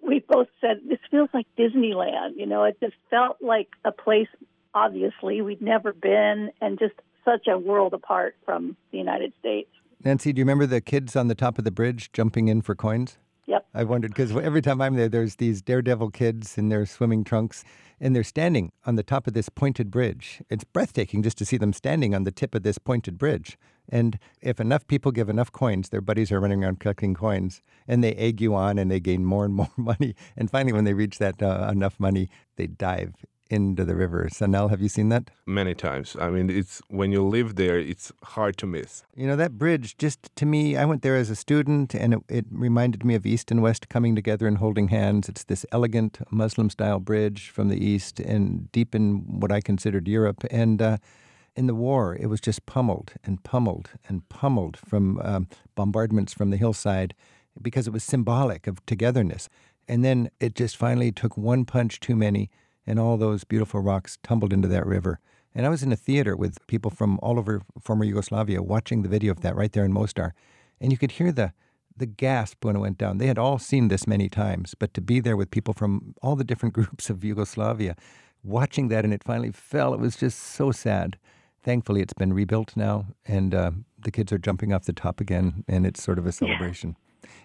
we 0.03 0.21
both 0.21 0.49
said, 0.61 0.81
"This 0.89 0.99
feels 1.11 1.31
like 1.33 1.47
Disneyland." 1.57 2.37
You 2.37 2.47
know, 2.47 2.65
it 2.65 2.79
just 2.81 2.97
felt 3.11 3.39
like 3.41 3.69
a 3.85 3.93
place 3.93 4.29
obviously 4.75 5.41
we'd 5.41 5.63
never 5.63 5.93
been, 5.93 6.51
and 6.61 6.79
just 6.79 6.95
such 7.25 7.47
a 7.47 7.59
world 7.59 7.95
apart 7.95 8.37
from 8.45 8.77
the 8.93 8.99
United 8.99 9.33
States. 9.39 9.71
Nancy, 10.05 10.33
do 10.33 10.39
you 10.39 10.45
remember 10.45 10.67
the 10.67 10.81
kids 10.81 11.17
on 11.17 11.29
the 11.29 11.35
top 11.35 11.59
of 11.59 11.65
the 11.65 11.71
bridge 11.71 12.13
jumping 12.13 12.49
in 12.49 12.63
for 12.63 12.75
coins? 12.75 13.19
Yep. 13.47 13.67
I 13.75 13.85
wondered 13.85 14.11
because 14.11 14.37
every 14.37 14.61
time 14.61 14.81
I'm 14.81 14.95
there, 14.95 15.09
there's 15.09 15.37
these 15.37 15.63
daredevil 15.63 16.11
kids 16.11 16.59
in 16.59 16.69
their 16.69 16.85
swimming 16.85 17.25
trunks, 17.25 17.65
and 17.99 18.15
they're 18.15 18.23
standing 18.23 18.73
on 18.85 18.97
the 18.97 19.03
top 19.03 19.27
of 19.27 19.33
this 19.33 19.49
pointed 19.49 19.91
bridge. 19.91 20.43
It's 20.51 20.65
breathtaking 20.65 21.23
just 21.23 21.39
to 21.39 21.47
see 21.47 21.57
them 21.57 21.73
standing 21.73 22.15
on 22.15 22.25
the 22.25 22.31
tip 22.31 22.55
of 22.55 22.63
this 22.63 22.79
pointed 22.79 23.17
bridge. 23.17 23.59
And 23.89 24.19
if 24.41 24.61
enough 24.61 24.87
people 24.87 25.13
give 25.13 25.29
enough 25.29 25.53
coins, 25.53 25.89
their 25.89 26.01
buddies 26.01 26.31
are 26.33 26.41
running 26.41 26.63
around 26.63 26.81
collecting 26.81 27.15
coins, 27.15 27.63
and 27.87 28.03
they 28.05 28.15
egg 28.15 28.41
you 28.41 28.55
on, 28.55 28.79
and 28.79 28.91
they 28.91 29.01
gain 29.01 29.25
more 29.25 29.45
and 29.45 29.55
more 29.61 29.71
money. 29.77 30.15
And 30.37 30.51
finally, 30.51 30.73
when 30.73 30.85
they 30.85 30.95
reach 30.95 31.19
that 31.19 31.43
uh, 31.43 31.69
enough 31.73 31.99
money, 31.99 32.29
they 32.57 32.67
dive 32.67 33.15
into 33.51 33.85
the 33.85 33.95
river. 33.95 34.29
Sanel, 34.31 34.71
have 34.71 34.81
you 34.81 34.89
seen 34.89 35.09
that? 35.09 35.31
Many 35.47 35.75
times. 35.75 36.17
I 36.21 36.31
mean, 36.31 36.51
it's 36.51 36.83
when 36.89 37.13
you 37.13 37.27
live 37.27 37.57
there, 37.57 37.79
it's 37.79 38.13
hard 38.23 38.57
to 38.59 38.67
miss. 38.67 39.05
You 39.17 39.27
know, 39.27 39.37
that 39.37 39.59
bridge, 39.59 39.97
just 39.97 40.35
to 40.37 40.47
me, 40.47 40.77
I 40.77 40.85
went 40.85 41.03
there 41.03 41.17
as 41.17 41.31
a 41.31 41.37
student 41.37 41.95
and 41.95 42.15
it, 42.15 42.21
it 42.29 42.47
reminded 42.51 43.05
me 43.05 43.15
of 43.15 43.25
East 43.25 43.51
and 43.51 43.63
West 43.63 43.89
coming 43.89 44.15
together 44.15 44.47
and 44.47 44.59
holding 44.59 44.89
hands. 44.89 45.29
It's 45.29 45.45
this 45.45 45.65
elegant 45.73 46.19
Muslim 46.31 46.71
style 46.71 47.01
bridge 47.01 47.49
from 47.49 47.69
the 47.69 47.83
East 47.83 48.21
and 48.21 48.71
deep 48.73 48.95
in 48.95 49.41
what 49.41 49.51
I 49.51 49.61
considered 49.61 50.09
Europe. 50.09 50.45
And 50.51 50.83
uh, 50.83 50.99
in 51.59 51.67
the 51.67 51.75
war, 51.75 52.17
it 52.19 52.27
was 52.27 52.41
just 52.41 52.67
pummeled 52.67 53.15
and 53.25 53.43
pummeled 53.43 53.91
and 54.09 54.27
pummeled 54.29 54.77
from 54.77 55.21
um, 55.23 55.49
bombardments 55.75 56.33
from 56.33 56.51
the 56.51 56.57
hillside 56.57 57.15
because 57.61 57.89
it 57.89 57.93
was 57.93 58.05
symbolic 58.05 58.69
of 58.69 58.85
togetherness. 58.87 59.49
And 59.89 60.05
then 60.05 60.31
it 60.39 60.55
just 60.55 60.77
finally 60.77 61.11
took 61.11 61.37
one 61.37 61.65
punch 61.65 61.99
too 61.99 62.15
many 62.15 62.49
and 62.87 63.01
all 63.01 63.17
those 63.17 63.43
beautiful 63.43 63.81
rocks 63.81 64.19
tumbled 64.23 64.53
into 64.53 64.69
that 64.69 64.87
river. 64.87 65.19
And 65.53 65.67
I 65.67 65.69
was 65.69 65.83
in 65.83 65.91
a 65.91 65.97
theater 65.97 66.37
with 66.37 66.65
people 66.69 66.93
from 66.93 67.19
all 67.23 67.41
over 67.41 67.63
former 67.81 68.05
Yugoslavia 68.05 68.63
watching 68.63 69.03
the 69.03 69.09
video 69.09 69.33
of 69.33 69.41
that 69.41 69.57
right 69.57 69.73
there 69.73 69.85
in 69.85 69.93
Mostar. 69.93 70.35
And 70.81 70.93
you 70.93 70.99
could 70.99 71.13
hear 71.13 71.33
the, 71.33 71.53
the 71.97 72.07
gasp 72.07 72.65
when 72.65 72.77
it 72.77 72.81
went 72.81 72.99
down. 72.99 73.19
They 73.19 73.27
had 73.27 73.39
all 73.39 73.59
seen 73.59 73.89
this 73.89 74.07
many 74.07 74.29
times, 74.29 74.77
but 74.79 74.95
to 74.95 75.01
be 75.01 75.19
there 75.19 75.37
with 75.37 75.51
people 75.51 75.75
from 75.75 76.15
all 76.23 76.37
the 76.37 76.45
different 76.45 76.75
groups 76.79 77.11
of 77.11 77.25
Yugoslavia 77.25 77.97
watching 78.45 78.87
that 78.89 79.05
and 79.05 79.13
it 79.13 79.25
finally 79.25 79.51
fell, 79.51 79.93
it 79.93 79.99
was 79.99 80.15
just 80.15 80.39
so 80.39 80.71
sad. 80.71 81.19
Thankfully, 81.63 82.01
it's 82.01 82.13
been 82.13 82.33
rebuilt 82.33 82.77
now, 82.77 83.07
and 83.27 83.55
uh, 83.55 83.71
the 83.99 84.11
kids 84.11 84.33
are 84.33 84.39
jumping 84.39 84.73
off 84.73 84.85
the 84.85 84.93
top 84.93 85.21
again, 85.21 85.65
and 85.69 85.87
it's 85.87 86.03
sort 86.03 86.19
of 86.19 86.27
a 86.27 86.33
celebration. 86.33 86.97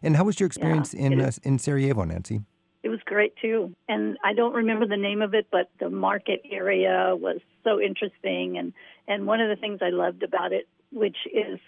And 0.01 0.15
how 0.15 0.23
was 0.23 0.39
your 0.39 0.47
experience 0.47 0.93
Yeah, 0.93 1.05
in 1.07 1.21
uh, 1.21 1.31
in 1.43 1.59
Sarajevo, 1.59 2.03
Nancy? 2.03 2.41
It 2.83 2.89
was 2.89 2.99
great 3.05 3.33
too. 3.41 3.73
And 3.87 4.17
I 4.23 4.33
don't 4.33 4.53
remember 4.53 4.85
the 4.85 4.97
name 4.97 5.21
of 5.21 5.33
it, 5.33 5.47
but 5.51 5.69
the 5.79 5.89
market 5.89 6.41
area 6.51 7.15
was 7.15 7.39
so 7.63 7.79
interesting. 7.79 8.57
And, 8.57 8.73
and 9.07 9.25
one 9.25 9.39
of 9.39 9.49
the 9.49 9.55
things 9.55 9.79
I 9.81 9.89
loved 9.89 10.21
about 10.21 10.51
it, 10.51 10.67
which 10.91 11.15
is 11.33 11.59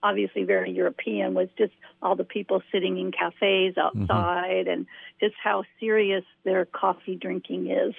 obviously 0.00 0.44
very 0.44 0.70
European, 0.70 1.34
was 1.34 1.48
just 1.58 1.72
all 2.00 2.14
the 2.14 2.24
people 2.24 2.62
sitting 2.70 2.98
in 2.98 3.10
cafes 3.10 3.76
outside 3.76 4.68
and 4.68 4.86
just 5.18 5.34
how 5.42 5.64
serious 5.80 6.24
their 6.44 6.64
coffee 6.66 7.16
drinking 7.16 7.68
is. 7.68 7.94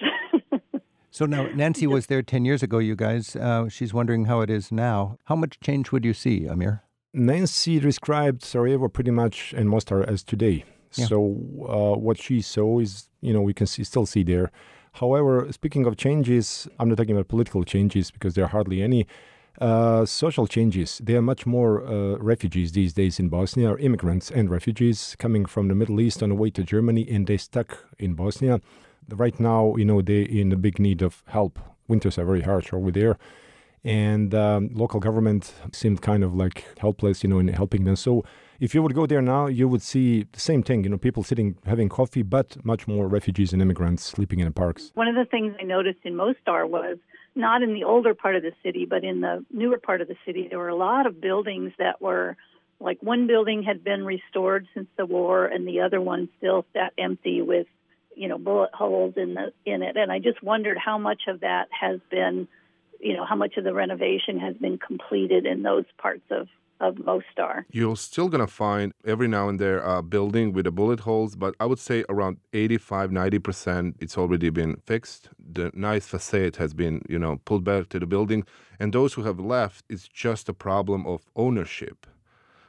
So 1.12 1.26
now 1.26 1.46
Nancy 1.54 1.86
was 1.86 2.06
there 2.06 2.22
ten 2.22 2.44
years 2.44 2.62
ago. 2.62 2.78
You 2.78 2.96
guys, 2.96 3.36
uh, 3.36 3.68
she's 3.68 3.94
wondering 3.94 4.24
how 4.24 4.40
it 4.40 4.50
is 4.50 4.72
now. 4.72 5.18
How 5.26 5.36
much 5.36 5.60
change 5.60 5.92
would 5.92 6.04
you 6.04 6.14
see, 6.14 6.46
Amir? 6.48 6.82
Nancy 7.14 7.78
described 7.78 8.42
Sarajevo 8.42 8.88
pretty 8.88 9.10
much 9.10 9.52
and 9.56 9.68
Mostar 9.68 10.02
as 10.08 10.24
today. 10.24 10.64
Yeah. 10.94 11.06
So 11.06 11.18
uh, 11.68 11.98
what 11.98 12.18
she 12.18 12.40
saw 12.40 12.78
is, 12.80 13.08
you 13.20 13.32
know, 13.34 13.42
we 13.42 13.52
can 13.52 13.66
see, 13.66 13.84
still 13.84 14.06
see 14.06 14.22
there. 14.22 14.50
However, 14.94 15.48
speaking 15.52 15.86
of 15.86 15.96
changes, 15.96 16.66
I'm 16.78 16.88
not 16.88 16.96
talking 16.96 17.14
about 17.14 17.28
political 17.28 17.64
changes 17.64 18.10
because 18.10 18.34
there 18.34 18.44
are 18.44 18.48
hardly 18.48 18.82
any. 18.82 19.06
Uh, 19.60 20.06
social 20.06 20.46
changes. 20.46 20.98
There 21.04 21.18
are 21.18 21.22
much 21.22 21.44
more 21.44 21.84
uh, 21.86 22.16
refugees 22.16 22.72
these 22.72 22.94
days 22.94 23.20
in 23.20 23.28
Bosnia, 23.28 23.72
or 23.72 23.78
immigrants 23.78 24.30
and 24.30 24.48
refugees 24.48 25.14
coming 25.18 25.44
from 25.44 25.68
the 25.68 25.74
Middle 25.74 26.00
East 26.00 26.22
on 26.22 26.30
the 26.30 26.34
way 26.34 26.48
to 26.48 26.64
Germany, 26.64 27.06
and 27.08 27.26
they 27.26 27.36
stuck 27.36 27.86
in 27.98 28.14
Bosnia. 28.14 28.62
Right 29.08 29.38
now, 29.38 29.76
you 29.76 29.84
know, 29.84 30.02
they're 30.02 30.22
in 30.22 30.52
a 30.52 30.56
big 30.56 30.78
need 30.78 31.02
of 31.02 31.22
help. 31.26 31.58
Winters 31.88 32.18
are 32.18 32.24
very 32.24 32.42
harsh 32.42 32.72
over 32.72 32.90
there 32.90 33.18
and 33.84 34.34
um, 34.34 34.70
local 34.74 35.00
government 35.00 35.54
seemed 35.72 36.02
kind 36.02 36.22
of 36.22 36.34
like 36.34 36.78
helpless, 36.78 37.22
you 37.22 37.28
know, 37.28 37.38
in 37.38 37.48
helping 37.48 37.84
them. 37.84 37.96
So 37.96 38.24
if 38.60 38.74
you 38.74 38.82
would 38.82 38.94
go 38.94 39.06
there 39.06 39.22
now, 39.22 39.46
you 39.46 39.66
would 39.66 39.82
see 39.82 40.26
the 40.32 40.40
same 40.40 40.62
thing, 40.62 40.84
you 40.84 40.90
know, 40.90 40.98
people 40.98 41.22
sitting 41.24 41.56
having 41.66 41.88
coffee, 41.88 42.22
but 42.22 42.64
much 42.64 42.86
more 42.86 43.08
refugees 43.08 43.52
and 43.52 43.60
immigrants 43.60 44.04
sleeping 44.04 44.38
in 44.38 44.46
the 44.46 44.52
parks. 44.52 44.92
One 44.94 45.08
of 45.08 45.16
the 45.16 45.24
things 45.24 45.54
I 45.60 45.64
noticed 45.64 46.00
in 46.04 46.14
Mostar 46.14 46.66
was 46.66 46.98
not 47.34 47.62
in 47.62 47.74
the 47.74 47.84
older 47.84 48.14
part 48.14 48.36
of 48.36 48.42
the 48.42 48.52
city, 48.62 48.86
but 48.88 49.02
in 49.02 49.20
the 49.20 49.44
newer 49.50 49.78
part 49.78 50.00
of 50.00 50.08
the 50.08 50.16
city, 50.24 50.46
there 50.48 50.58
were 50.58 50.68
a 50.68 50.76
lot 50.76 51.06
of 51.06 51.20
buildings 51.20 51.72
that 51.78 52.00
were 52.00 52.36
like 52.78 52.98
one 53.00 53.26
building 53.26 53.62
had 53.62 53.82
been 53.82 54.04
restored 54.04 54.66
since 54.74 54.88
the 54.96 55.06
war, 55.06 55.46
and 55.46 55.66
the 55.66 55.80
other 55.80 56.00
one 56.00 56.28
still 56.38 56.64
sat 56.72 56.92
empty 56.98 57.40
with, 57.40 57.66
you 58.16 58.28
know, 58.28 58.38
bullet 58.38 58.70
holes 58.74 59.14
in 59.16 59.34
the 59.34 59.52
in 59.64 59.82
it. 59.82 59.96
And 59.96 60.10
I 60.10 60.18
just 60.18 60.42
wondered 60.42 60.78
how 60.78 60.98
much 60.98 61.22
of 61.28 61.40
that 61.40 61.68
has 61.78 62.00
been, 62.10 62.48
you 63.00 63.16
know, 63.16 63.24
how 63.24 63.36
much 63.36 63.56
of 63.56 63.64
the 63.64 63.74
renovation 63.74 64.38
has 64.38 64.56
been 64.56 64.78
completed 64.78 65.46
in 65.46 65.62
those 65.62 65.84
parts 65.98 66.24
of 66.30 66.48
of 66.82 66.98
Mostar. 66.98 67.64
You're 67.70 67.96
still 67.96 68.28
going 68.28 68.44
to 68.44 68.52
find 68.52 68.92
every 69.06 69.28
now 69.28 69.48
and 69.48 69.58
there 69.58 69.78
a 69.78 70.02
building 70.02 70.52
with 70.52 70.64
the 70.64 70.72
bullet 70.72 71.00
holes, 71.00 71.36
but 71.36 71.54
I 71.60 71.66
would 71.66 71.78
say 71.78 72.04
around 72.08 72.38
85, 72.52 73.10
90% 73.10 73.94
it's 74.00 74.18
already 74.18 74.50
been 74.50 74.76
fixed. 74.84 75.30
The 75.38 75.70
nice 75.74 76.06
facade 76.06 76.56
has 76.56 76.74
been, 76.74 77.02
you 77.08 77.18
know, 77.18 77.40
pulled 77.44 77.64
back 77.64 77.88
to 77.90 78.00
the 78.00 78.06
building. 78.06 78.44
And 78.80 78.92
those 78.92 79.14
who 79.14 79.22
have 79.22 79.38
left, 79.38 79.84
it's 79.88 80.08
just 80.08 80.48
a 80.48 80.52
problem 80.52 81.06
of 81.06 81.22
ownership. 81.36 82.06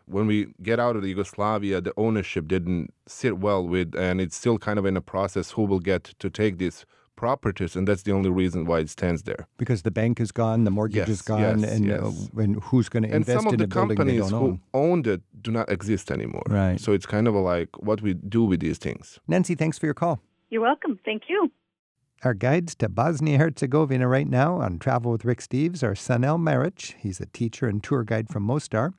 When 0.05 0.27
we 0.27 0.53
get 0.61 0.79
out 0.79 0.95
of 0.95 1.01
the 1.01 1.09
Yugoslavia, 1.09 1.81
the 1.81 1.93
ownership 1.97 2.47
didn't 2.47 2.93
sit 3.07 3.37
well 3.37 3.65
with, 3.67 3.95
and 3.95 4.19
it's 4.19 4.35
still 4.35 4.57
kind 4.57 4.77
of 4.77 4.85
in 4.85 4.97
a 4.97 5.01
process 5.01 5.51
who 5.51 5.63
will 5.63 5.79
get 5.79 6.03
to 6.19 6.29
take 6.29 6.57
these 6.57 6.85
properties, 7.15 7.75
and 7.75 7.87
that's 7.87 8.03
the 8.03 8.11
only 8.11 8.29
reason 8.29 8.65
why 8.65 8.79
it 8.79 8.89
stands 8.89 9.23
there. 9.23 9.47
Because 9.57 9.83
the 9.83 9.91
bank 9.91 10.19
is 10.19 10.31
gone, 10.31 10.63
the 10.63 10.71
mortgage 10.71 11.07
is 11.07 11.21
gone, 11.21 11.59
yes, 11.59 11.71
and, 11.71 11.85
yes. 11.85 12.29
Uh, 12.35 12.41
and 12.41 12.61
who's 12.63 12.89
going 12.89 13.03
to 13.03 13.15
invest 13.15 13.39
some 13.39 13.47
of 13.47 13.53
in 13.53 13.59
the 13.59 13.65
a 13.65 13.67
building 13.67 13.89
they 13.89 13.95
companies 13.95 14.29
don't 14.29 14.39
who 14.41 14.45
own? 14.45 14.61
owned 14.73 15.07
it 15.07 15.21
do 15.41 15.51
not 15.51 15.69
exist 15.69 16.11
anymore. 16.11 16.43
Right. 16.49 16.79
So 16.79 16.91
it's 16.91 17.05
kind 17.05 17.27
of 17.27 17.35
like 17.35 17.69
what 17.81 18.01
we 18.01 18.13
do 18.13 18.43
with 18.43 18.59
these 18.59 18.77
things. 18.77 19.19
Nancy, 19.27 19.55
thanks 19.55 19.77
for 19.77 19.85
your 19.85 19.93
call. 19.93 20.19
You're 20.49 20.61
welcome. 20.61 20.99
Thank 21.05 21.23
you. 21.29 21.51
Our 22.23 22.33
guides 22.33 22.73
to 22.75 22.87
Bosnia 22.89 23.37
Herzegovina 23.37 24.07
right 24.07 24.27
now 24.27 24.61
on 24.61 24.79
Travel 24.79 25.11
with 25.11 25.25
Rick 25.25 25.39
Steves 25.39 25.83
are 25.83 25.93
Sanel 25.93 26.39
Maric, 26.39 26.95
he's 26.97 27.19
a 27.19 27.25
teacher 27.25 27.67
and 27.67 27.83
tour 27.83 28.03
guide 28.03 28.29
from 28.29 28.43
Mostar, 28.43 28.93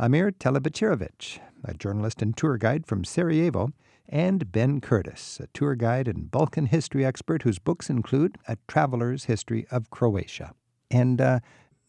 Amir 0.00 0.30
Telebacirovic, 0.30 1.40
a 1.64 1.74
journalist 1.74 2.22
and 2.22 2.36
tour 2.36 2.56
guide 2.56 2.86
from 2.86 3.04
Sarajevo, 3.04 3.72
and 4.08 4.52
Ben 4.52 4.80
Curtis, 4.80 5.40
a 5.42 5.48
tour 5.48 5.74
guide 5.74 6.06
and 6.06 6.30
Balkan 6.30 6.66
history 6.66 7.04
expert 7.04 7.42
whose 7.42 7.58
books 7.58 7.90
include 7.90 8.38
A 8.46 8.56
Traveler's 8.68 9.24
History 9.24 9.66
of 9.72 9.90
Croatia. 9.90 10.54
And 10.88 11.20
uh, 11.20 11.40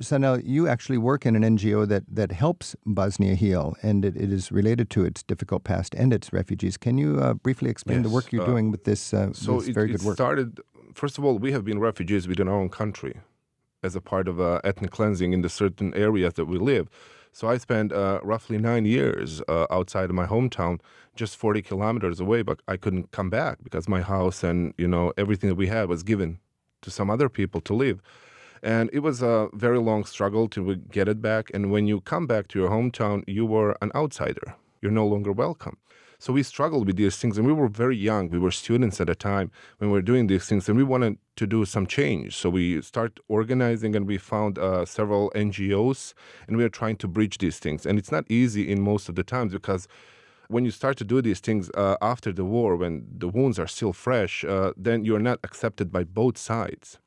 Sanel, 0.02 0.42
you 0.44 0.68
actually 0.68 0.98
work 0.98 1.24
in 1.24 1.36
an 1.36 1.44
NGO 1.44 1.88
that, 1.88 2.04
that 2.10 2.32
helps 2.32 2.76
Bosnia 2.84 3.36
heal, 3.36 3.76
and 3.84 4.04
it, 4.04 4.18
it 4.18 4.34
is 4.34 4.52
related 4.52 4.90
to 4.90 5.06
its 5.06 5.22
difficult 5.22 5.64
past 5.64 5.94
and 5.94 6.12
its 6.12 6.34
refugees. 6.34 6.78
Can 6.78 6.98
you 6.98 7.20
uh, 7.20 7.36
briefly 7.36 7.70
explain 7.70 8.02
the 8.02 8.10
work 8.10 8.32
you're 8.32 8.42
uh, 8.42 8.48
doing 8.48 8.72
with 8.72 8.86
this, 8.86 9.14
uh, 9.14 9.34
So 9.34 9.60
this 9.60 9.68
it, 9.68 9.74
very 9.76 9.90
it 9.92 9.98
good 9.98 10.02
work? 10.02 10.16
started, 10.16 10.60
first 10.96 11.20
of 11.20 11.24
all, 11.24 11.38
we 11.38 11.52
have 11.52 11.64
been 11.64 11.80
refugees 11.80 12.28
within 12.28 12.48
our 12.48 12.56
own 12.56 12.70
country 12.70 13.20
as 13.84 13.96
a 13.96 14.02
part 14.02 14.28
of 14.28 14.40
uh, 14.42 14.62
ethnic 14.64 14.90
cleansing 14.90 15.32
in 15.32 15.42
the 15.42 15.50
certain 15.50 15.94
areas 15.94 16.34
that 16.34 16.46
we 16.46 16.58
live. 16.58 16.90
So 17.32 17.48
I 17.48 17.58
spent 17.58 17.92
uh, 17.92 18.20
roughly 18.24 18.58
nine 18.58 18.86
years 18.86 19.42
uh, 19.48 19.68
outside 19.70 20.10
of 20.10 20.16
my 20.16 20.26
hometown, 20.26 20.80
just 21.16 21.38
40 21.38 21.62
kilometers 21.62 22.20
away, 22.20 22.42
but 22.42 22.62
I 22.68 22.78
couldn't 22.78 23.12
come 23.12 23.30
back 23.30 23.60
because 23.64 23.88
my 23.88 24.02
house 24.02 24.44
and, 24.44 24.74
you 24.78 24.88
know, 24.88 25.14
everything 25.18 25.50
that 25.50 25.56
we 25.56 25.68
had 25.68 25.90
was 25.90 26.04
given 26.04 26.40
to 26.82 26.92
some 26.92 27.10
other 27.10 27.30
people 27.30 27.62
to 27.62 27.74
live. 27.74 28.02
And 28.62 28.90
it 28.92 29.00
was 29.00 29.22
a 29.22 29.50
very 29.54 29.80
long 29.80 30.04
struggle 30.04 30.48
to 30.50 30.76
get 30.76 31.08
it 31.08 31.22
back. 31.22 31.50
And 31.54 31.72
when 31.72 31.88
you 31.88 32.02
come 32.02 32.28
back 32.28 32.48
to 32.50 32.60
your 32.60 32.70
hometown, 32.70 33.24
you 33.28 33.46
were 33.46 33.78
an 33.82 33.92
outsider. 33.96 34.56
You're 34.82 34.92
no 34.92 35.08
longer 35.08 35.32
welcome. 35.32 35.78
So 36.22 36.34
we 36.34 36.44
struggled 36.44 36.86
with 36.86 36.98
these 36.98 37.16
things, 37.16 37.38
and 37.38 37.48
we 37.48 37.54
were 37.54 37.70
very 37.70 37.96
young. 37.96 38.30
We 38.30 38.40
were 38.40 38.52
students 38.52 39.00
at 39.00 39.08
the 39.08 39.16
time 39.16 39.52
when 39.78 39.90
we 39.90 39.94
were 39.94 40.02
doing 40.02 40.28
these 40.28 40.46
things, 40.46 40.68
and 40.68 40.78
we 40.78 40.84
wanted 40.84 41.18
to 41.38 41.48
do 41.48 41.64
some 41.64 41.88
change. 41.88 42.36
So 42.36 42.50
we 42.50 42.82
start 42.82 43.22
organizing, 43.30 43.96
and 43.96 44.06
we 44.06 44.18
found 44.18 44.60
uh, 44.60 44.84
several 44.84 45.32
NGOs, 45.34 46.14
and 46.46 46.58
we 46.58 46.66
are 46.66 46.70
trying 46.70 46.98
to 46.98 47.08
bridge 47.08 47.38
these 47.38 47.58
things. 47.58 47.86
And 47.86 47.98
it's 47.98 48.12
not 48.12 48.26
easy 48.30 48.70
in 48.70 48.82
most 48.82 49.08
of 49.08 49.16
the 49.16 49.24
times 49.24 49.54
because 49.54 49.88
when 50.50 50.66
you 50.66 50.72
start 50.72 50.98
to 50.98 51.06
do 51.06 51.22
these 51.22 51.40
things 51.40 51.70
uh, 51.76 51.96
after 52.02 52.34
the 52.34 52.44
war, 52.44 52.76
when 52.76 53.06
the 53.18 53.30
wounds 53.30 53.58
are 53.58 53.68
still 53.68 53.94
fresh, 53.94 54.44
uh, 54.44 54.74
then 54.76 55.06
you're 55.06 55.20
not 55.20 55.40
accepted 55.46 55.90
by 55.90 56.04
both 56.04 56.38
sides. 56.38 57.00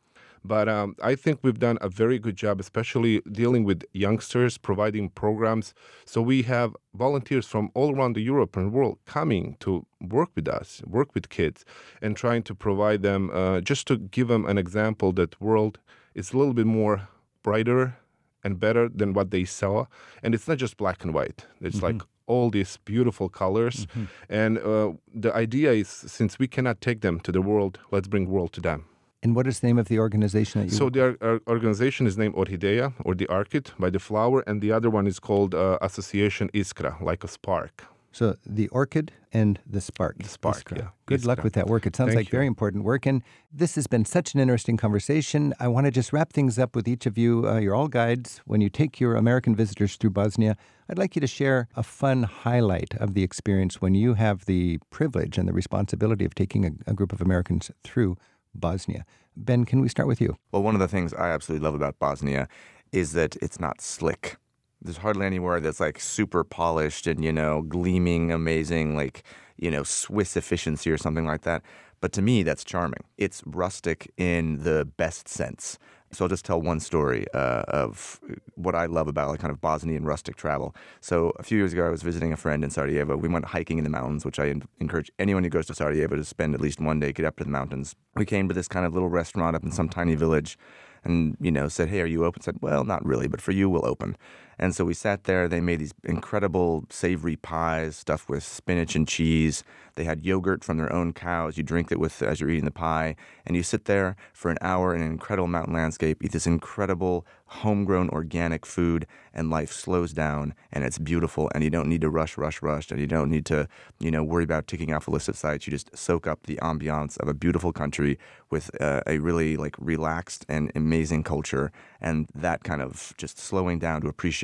But 0.45 0.69
um, 0.69 0.97
I 1.03 1.15
think 1.15 1.41
we've 1.43 1.59
done 1.59 1.79
a 1.81 1.89
very 1.89 2.19
good 2.19 2.37
job, 2.37 2.61
especially 2.61 3.21
dealing 3.31 3.65
with 3.65 3.85
youngsters, 3.93 4.59
providing 4.59 5.09
programs. 5.11 5.75
So 6.05 6.21
we 6.21 6.43
have 6.43 6.75
volunteers 6.95 7.47
from 7.47 7.71
all 7.75 7.95
around 7.95 8.15
the 8.15 8.23
European 8.23 8.73
world 8.73 8.99
coming 9.07 9.57
to 9.61 9.87
work 10.01 10.31
with 10.35 10.49
us, 10.49 10.83
work 10.87 11.15
with 11.15 11.29
kids, 11.29 11.65
and 12.01 12.17
trying 12.17 12.43
to 12.45 12.55
provide 12.55 13.03
them, 13.03 13.31
uh, 13.33 13.61
just 13.61 13.87
to 13.87 13.97
give 13.97 14.29
them 14.29 14.45
an 14.47 14.59
example 14.59 15.13
that 15.13 15.41
world 15.41 15.79
is 16.15 16.33
a 16.33 16.39
little 16.39 16.55
bit 16.55 16.67
more 16.67 17.09
brighter 17.43 17.97
and 18.45 18.59
better 18.59 18.89
than 18.89 19.13
what 19.13 19.31
they 19.31 19.45
saw. 19.45 19.87
And 20.23 20.35
it's 20.35 20.49
not 20.49 20.59
just 20.59 20.77
black 20.77 21.05
and 21.05 21.15
white. 21.15 21.47
It's 21.61 21.83
like 21.83 22.03
all 22.27 22.51
these 22.51 22.79
beautiful 22.85 23.29
colors. 23.29 23.87
And 24.29 24.59
uh, 24.59 24.93
the 25.15 25.33
idea 25.35 25.73
is, 25.73 25.89
since 25.89 26.39
we 26.39 26.49
cannot 26.49 26.81
take 26.81 27.01
them 27.01 27.21
to 27.21 27.33
the 27.33 27.43
world, 27.43 27.79
let's 27.93 28.09
bring 28.09 28.29
world 28.29 28.53
to 28.55 28.61
them. 28.61 28.87
And 29.23 29.37
what 29.37 29.47
is 29.47 29.61
the 29.61 29.69
name 29.69 29.79
of 29.79 29.89
the 29.89 29.99
organization 30.01 30.61
that 30.61 30.73
you 30.73 30.77
So 30.77 30.91
the 30.91 31.01
or- 31.03 31.17
or- 31.21 31.41
organization 31.47 32.07
is 32.07 32.19
named 32.19 32.35
Orhidea 32.35 32.93
or 33.05 33.15
the 33.15 33.27
Orchid 33.29 33.71
by 33.79 33.91
the 33.91 34.01
flower, 34.01 34.43
and 34.47 34.61
the 34.61 34.73
other 34.73 34.91
one 34.91 35.07
is 35.07 35.21
called 35.21 35.55
uh, 35.55 35.79
Association 35.81 36.51
Iskra, 36.53 37.01
like 37.01 37.23
a 37.25 37.29
spark. 37.29 37.85
So 38.15 38.37
the 38.45 38.69
orchid 38.69 39.11
and 39.33 39.59
the 39.67 39.81
spark. 39.81 40.19
The 40.19 40.29
spark, 40.29 40.65
Iskra. 40.65 40.77
yeah. 40.79 40.89
Good 41.07 41.25
luck 41.25 41.43
with 41.43 41.55
that 41.55 41.67
work. 41.67 41.87
It 41.87 41.97
sounds 41.97 42.09
Thank 42.09 42.27
like 42.27 42.31
very 42.31 42.47
important 42.47 42.85
work. 42.85 43.07
And 43.07 43.23
this 43.51 43.75
has 43.77 43.87
been 43.87 44.05
such 44.05 44.35
an 44.35 44.41
interesting 44.41 44.77
conversation. 44.77 45.55
I 45.59 45.69
want 45.69 45.87
to 45.87 45.91
just 45.91 46.13
wrap 46.13 46.31
things 46.31 46.59
up 46.59 46.77
with 46.77 46.87
each 46.87 47.07
of 47.07 47.17
you. 47.17 47.49
Uh, 47.49 47.59
you're 47.59 47.75
all 47.75 47.89
guides. 47.89 48.43
When 48.45 48.61
you 48.61 48.69
take 48.69 49.01
your 49.01 49.17
American 49.17 49.57
visitors 49.57 49.97
through 49.97 50.11
Bosnia, 50.11 50.59
I'd 50.91 50.99
like 50.99 51.17
you 51.17 51.21
to 51.21 51.27
share 51.27 51.69
a 51.75 51.83
fun 51.83 52.25
highlight 52.25 52.95
of 52.97 53.15
the 53.15 53.23
experience 53.23 53.81
when 53.81 53.95
you 53.95 54.13
have 54.15 54.45
the 54.45 54.79
privilege 54.91 55.39
and 55.39 55.49
the 55.49 55.55
responsibility 55.55 56.27
of 56.27 56.35
taking 56.35 56.67
a, 56.67 56.73
a 56.91 56.93
group 56.93 57.15
of 57.15 57.23
Americans 57.23 57.71
through 57.83 58.19
Bosnia. 58.55 59.05
Ben, 59.37 59.65
can 59.65 59.81
we 59.81 59.89
start 59.89 60.09
with 60.09 60.21
you? 60.21 60.37
Well, 60.51 60.63
one 60.63 60.75
of 60.75 60.81
the 60.81 60.89
things 60.89 61.15
I 61.15 61.31
absolutely 61.31 61.65
love 61.65 61.75
about 61.75 61.99
Bosnia 61.99 62.49
is 62.93 63.13
that 63.13 63.37
it's 63.37 63.59
not 63.59 63.81
slick. 63.81 64.37
There's 64.81 64.99
hardly 64.99 65.27
anywhere 65.27 65.61
that's 65.61 65.81
like 65.81 66.01
super 66.01 66.45
polished 66.45 67.07
and, 67.07 67.25
you 67.25 67.33
know, 67.33 67.63
gleaming, 67.63 68.31
amazing, 68.33 68.97
like, 68.97 69.23
you 69.57 69.71
know, 69.71 69.85
Swiss 69.85 70.37
efficiency 70.37 70.91
or 70.91 70.99
something 70.99 71.27
like 71.27 71.43
that. 71.43 71.63
But 72.01 72.13
to 72.13 72.23
me, 72.23 72.43
that's 72.43 72.65
charming. 72.65 73.05
It's 73.17 73.43
rustic 73.47 74.11
in 74.17 74.65
the 74.65 74.85
best 74.85 75.29
sense. 75.29 75.79
So 76.13 76.25
I'll 76.25 76.29
just 76.29 76.45
tell 76.45 76.61
one 76.61 76.79
story 76.79 77.27
uh, 77.33 77.63
of 77.69 78.21
what 78.55 78.75
I 78.75 78.85
love 78.87 79.09
about 79.09 79.31
like 79.31 79.41
kind 79.41 79.51
of 79.51 79.61
Bosnian 79.61 80.05
rustic 80.05 80.37
travel. 80.37 80.75
So 81.01 81.33
a 81.39 81.43
few 81.43 81.57
years 81.57 81.73
ago, 81.73 81.87
I 81.87 81.91
was 81.91 82.03
visiting 82.03 82.33
a 82.33 82.37
friend 82.37 82.63
in 82.63 82.71
Sarajevo. 82.71 83.17
We 83.17 83.29
went 83.29 83.47
hiking 83.47 83.79
in 83.79 83.85
the 83.85 83.91
mountains, 83.91 84.25
which 84.25 84.39
I 84.39 84.49
en- 84.49 84.65
encourage 84.79 85.11
anyone 85.19 85.43
who 85.43 85.49
goes 85.51 85.67
to 85.67 85.75
Sarajevo 85.75 86.17
to 86.17 86.25
spend 86.25 86.55
at 86.55 86.61
least 86.61 86.81
one 86.81 87.01
day, 87.01 87.13
get 87.13 87.25
up 87.25 87.39
to 87.39 87.45
the 87.45 87.51
mountains. 87.51 87.97
We 88.15 88.27
came 88.27 88.47
to 88.49 88.55
this 88.55 88.69
kind 88.69 88.85
of 88.85 88.93
little 88.93 89.09
restaurant 89.09 89.57
up 89.57 89.65
in 89.65 89.73
some 89.73 89.89
tiny 89.89 90.15
village 90.15 90.59
and, 91.05 91.37
you 91.41 91.51
know, 91.51 91.69
said, 91.69 91.89
hey, 91.89 92.03
are 92.03 92.07
you 92.07 92.25
open? 92.25 92.43
Said, 92.43 92.59
well, 92.61 92.85
not 92.85 93.05
really, 93.05 93.27
but 93.27 93.41
for 93.41 93.53
you, 93.53 93.71
we'll 93.71 93.87
open. 93.87 94.17
And 94.59 94.75
so 94.75 94.85
we 94.85 94.95
sat 94.95 95.25
there. 95.25 95.49
They 95.49 95.61
made 95.61 95.81
these 95.81 95.95
incredible 96.05 96.85
savory 96.91 97.37
pies 97.37 97.97
stuffed 97.97 98.29
with 98.29 98.43
spinach 98.43 98.95
and 98.95 99.09
cheese. 99.09 99.65
They 99.95 100.05
had 100.05 100.25
yogurt 100.25 100.65
from 100.65 100.79
their 100.79 100.93
own 100.93 101.13
cows. 101.13 101.57
You 101.57 101.63
drink 101.63 101.93
it 101.93 102.01
with 102.01 102.23
as 102.23 102.41
you're 102.41 102.51
eating 102.51 102.65
the 102.65 102.71
pie, 102.71 103.17
and 103.45 103.57
you 103.57 103.63
sit 103.63 103.85
there 103.85 104.17
for 104.33 104.51
an 104.51 104.59
hour 104.61 104.95
in 104.95 105.03
an 105.03 105.11
incredible 105.11 105.49
mountain 105.49 105.75
landscape, 105.75 106.23
eat 106.25 106.33
this 106.33 106.47
incredible 106.47 107.27
homegrown 107.47 108.09
organic 108.09 108.65
food, 108.65 109.07
and 109.35 109.51
life 109.51 109.71
slows 109.71 110.13
down 110.15 110.55
and 110.73 110.85
it's 110.85 110.99
beautiful. 110.99 111.51
And 111.55 111.63
you 111.63 111.69
don't 111.69 111.89
need 111.89 112.01
to 112.01 112.09
rush, 112.09 112.39
rush, 112.39 112.63
rush, 112.63 112.91
and 112.91 112.99
you 112.99 113.07
don't 113.07 113.31
need 113.31 113.45
to, 113.47 113.69
you 114.01 114.11
know, 114.11 114.23
worry 114.23 114.45
about 114.45 114.67
ticking 114.67 114.93
off 114.95 115.07
a 115.07 115.11
list 115.11 115.29
of 115.29 115.37
sites. 115.37 115.67
You 115.67 115.71
just 115.71 115.95
soak 115.97 116.27
up 116.27 116.47
the 116.47 116.57
ambiance 116.57 117.19
of 117.21 117.29
a 117.29 117.35
beautiful 117.35 117.73
country 117.73 118.19
with 118.51 118.71
uh, 118.81 119.03
a 119.07 119.19
really 119.19 119.57
like 119.57 119.77
relaxed 119.79 120.47
and 120.49 120.73
amazing 120.75 121.23
culture, 121.23 121.71
and 122.01 122.29
that 122.35 122.65
kind 122.65 122.81
of 122.81 123.13
just 123.19 123.39
slowing 123.39 123.79
down 123.79 124.01
to 124.01 124.09
appreciate 124.09 124.42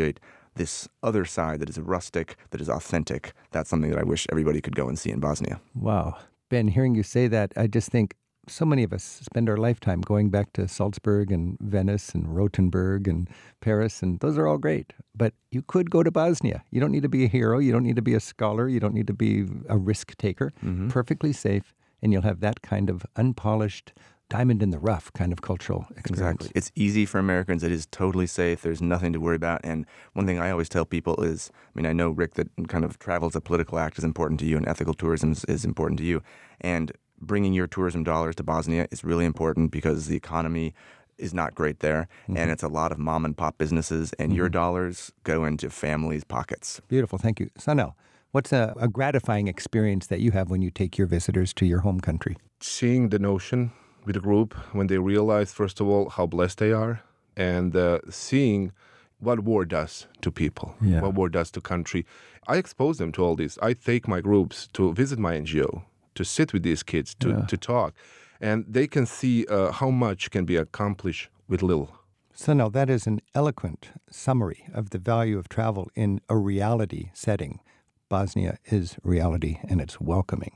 this 0.55 0.89
other 1.03 1.25
side 1.25 1.61
that 1.61 1.71
is 1.71 1.79
rustic, 1.79 2.37
that 2.51 2.61
is 2.61 2.69
authentic. 2.69 3.33
That's 3.53 3.71
something 3.71 3.91
that 3.91 3.99
I 3.99 4.05
wish 4.05 4.27
everybody 4.31 4.61
could 4.61 4.75
go 4.75 4.89
and 4.89 4.99
see 4.99 5.11
in 5.11 5.21
Bosnia. 5.21 5.61
Wow. 5.75 6.17
Ben, 6.49 6.69
hearing 6.69 6.95
you 6.95 7.03
say 7.03 7.29
that, 7.29 7.53
I 7.57 7.67
just 7.67 7.91
think 7.91 8.15
so 8.49 8.65
many 8.65 8.83
of 8.83 8.93
us 8.93 9.21
spend 9.23 9.49
our 9.49 9.59
lifetime 9.59 10.01
going 10.01 10.31
back 10.31 10.53
to 10.55 10.67
Salzburg 10.67 11.31
and 11.31 11.59
Venice 11.61 12.15
and 12.15 12.35
Rothenburg 12.35 13.07
and 13.07 13.29
Paris, 13.61 14.03
and 14.03 14.19
those 14.21 14.39
are 14.39 14.47
all 14.47 14.59
great. 14.59 14.95
But 15.15 15.35
you 15.51 15.63
could 15.63 15.91
go 15.91 16.03
to 16.03 16.11
Bosnia. 16.11 16.65
You 16.71 16.81
don't 16.81 16.93
need 16.93 17.03
to 17.03 17.09
be 17.09 17.25
a 17.25 17.29
hero. 17.29 17.59
You 17.59 17.73
don't 17.73 17.83
need 17.83 17.97
to 17.97 18.03
be 18.03 18.15
a 18.15 18.21
scholar. 18.21 18.69
You 18.69 18.81
don't 18.81 18.95
need 18.95 19.07
to 19.09 19.13
be 19.13 19.45
a 19.69 19.77
risk 19.77 20.17
taker. 20.17 20.53
Mm-hmm. 20.65 20.89
Perfectly 20.89 21.33
safe, 21.33 21.75
and 22.01 22.13
you'll 22.13 22.23
have 22.23 22.41
that 22.41 22.63
kind 22.63 22.89
of 22.89 23.05
unpolished, 23.17 23.93
diamond 24.29 24.63
in 24.63 24.71
the 24.71 24.79
rough 24.79 25.13
kind 25.15 25.33
of 25.33 25.41
cultural 25.43 25.87
experience. 25.97 26.11
Exactly. 26.11 26.51
It's 26.55 26.71
easy 26.75 27.07
for 27.07 27.19
Americans. 27.19 27.63
It 27.63 27.73
is 27.73 27.87
totally 27.87 28.27
safe. 28.27 28.63
There's 28.63 28.83
nothing 28.83 29.13
to 29.15 29.21
worry 29.21 29.37
about. 29.37 29.61
And 29.65 29.87
one 30.13 30.27
thing 30.27 30.39
I 30.39 30.51
always 30.51 30.69
tell 30.69 30.85
people 30.85 31.23
is 31.25 31.51
I 31.55 31.71
mean, 31.75 31.87
I 31.87 31.93
know, 31.93 32.11
Rick, 32.11 32.35
that 32.35 32.49
kind 32.69 32.85
of 32.85 32.99
travel 32.99 33.29
as 33.29 33.37
a 33.37 33.41
political 33.41 33.79
act 33.79 33.99
is 33.99 34.05
important 34.05 34.39
to 34.41 34.47
you 34.47 34.57
and 34.57 34.69
ethical 34.69 34.95
tourism 34.95 35.33
is, 35.33 35.45
is 35.47 35.65
important 35.65 35.99
to 35.99 36.05
you. 36.05 36.23
And 36.61 36.93
bringing 37.21 37.53
your 37.55 37.67
tourism 37.67 38.05
dollars 38.05 38.35
to 38.37 38.43
Bosnia 38.43 38.87
is 38.91 39.03
really 39.03 39.25
important 39.25 39.71
because 39.71 40.07
the 40.07 40.17
economy 40.17 40.75
is 41.17 41.35
not 41.35 41.55
great 41.55 41.81
there 41.81 42.07
Mm-hmm. 42.25 42.37
and 42.37 42.51
it's 42.51 42.63
a 42.63 42.69
lot 42.69 42.93
of 42.93 42.99
mom 42.99 43.25
and 43.25 43.37
pop 43.37 43.59
businesses 43.59 44.13
and 44.21 44.33
your 44.35 44.49
dollars 44.49 45.11
go 45.25 45.45
into 45.45 45.69
families' 45.71 46.23
pockets. 46.23 46.81
Beautiful. 46.89 47.19
Thank 47.19 47.41
you. 47.41 47.49
Sanel, 47.59 47.95
what's 48.33 48.53
a, 48.53 48.75
a 48.79 48.87
gratifying 48.87 49.49
experience 49.49 50.07
that 50.09 50.21
you 50.21 50.31
have 50.33 50.49
when 50.51 50.63
you 50.63 50.71
take 50.71 50.97
your 50.99 51.07
visitors 51.09 51.53
to 51.55 51.67
your 51.67 51.81
home 51.81 52.01
country? 52.01 52.37
seeing 52.61 53.09
the 53.11 53.19
notion 53.21 53.71
with 54.09 54.15
the 54.15 54.21
group 54.29 54.55
when 54.73 54.87
they 54.87 54.99
realize, 54.99 55.53
first 55.53 55.81
of 55.81 55.87
all, 55.87 56.09
how 56.09 56.27
blessed 56.27 56.59
they 56.59 56.73
are, 56.73 57.03
and 57.37 57.77
uh, 57.77 57.99
seeing 58.09 58.73
what 59.21 59.41
war 59.41 59.65
does 59.67 60.07
to 60.23 60.31
people, 60.33 60.75
Yeah. 60.81 61.03
what 61.03 61.15
war 61.15 61.29
does 61.29 61.51
to 61.51 61.61
country. 61.61 62.05
I 62.47 62.57
expose 62.57 62.97
them 62.97 63.13
to 63.13 63.23
all 63.25 63.37
this. 63.37 63.59
I 63.63 63.75
take 63.75 64.09
my 64.09 64.21
groups 64.23 64.67
to 64.73 64.95
visit 64.95 65.19
my 65.19 65.35
NGO, 65.39 65.83
to 66.15 66.25
sit 66.25 66.53
with 66.55 66.63
these 66.63 66.83
kids, 66.83 67.15
to, 67.17 67.29
Yeah. 67.29 67.47
to 67.47 67.57
talk, 67.57 67.93
and 68.41 68.65
they 68.75 68.87
can 68.87 69.05
see 69.07 69.45
uh, 69.47 69.73
how 69.73 69.91
much 69.91 70.31
can 70.31 70.45
be 70.47 70.57
accomplished 70.57 71.29
with 71.49 71.63
little. 71.63 71.89
So, 72.35 72.55
now 72.55 72.71
that 72.71 72.89
is 72.89 73.07
an 73.07 73.21
eloquent 73.35 73.91
summary 74.11 74.61
of 74.73 74.89
the 74.91 74.99
value 74.99 75.39
of 75.39 75.49
travel 75.49 75.91
in 75.95 76.21
a 76.29 76.37
reality 76.37 77.11
setting. 77.13 77.61
Bosnia 78.09 78.57
is 78.73 78.97
reality 79.03 79.59
and 79.69 79.81
it's 79.81 80.01
welcoming. 80.01 80.55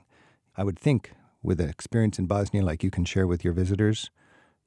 I 0.57 0.63
would 0.65 0.79
think, 0.79 1.13
with 1.43 1.61
an 1.61 1.69
experience 1.69 2.19
in 2.19 2.27
Bosnia 2.27 2.65
like 2.65 2.83
you 2.83 2.91
can 2.91 3.05
share 3.05 3.27
with 3.27 3.45
your 3.45 3.53
visitors, 3.53 4.11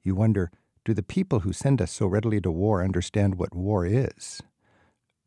you 0.04 0.16
wonder 0.16 0.52
do 0.84 0.94
the 0.94 1.04
people 1.04 1.40
who 1.40 1.52
send 1.52 1.82
us 1.82 1.92
so 1.92 2.06
readily 2.06 2.40
to 2.40 2.52
war 2.52 2.84
understand 2.84 3.36
what 3.36 3.56
war 3.56 3.86
is? 3.86 4.42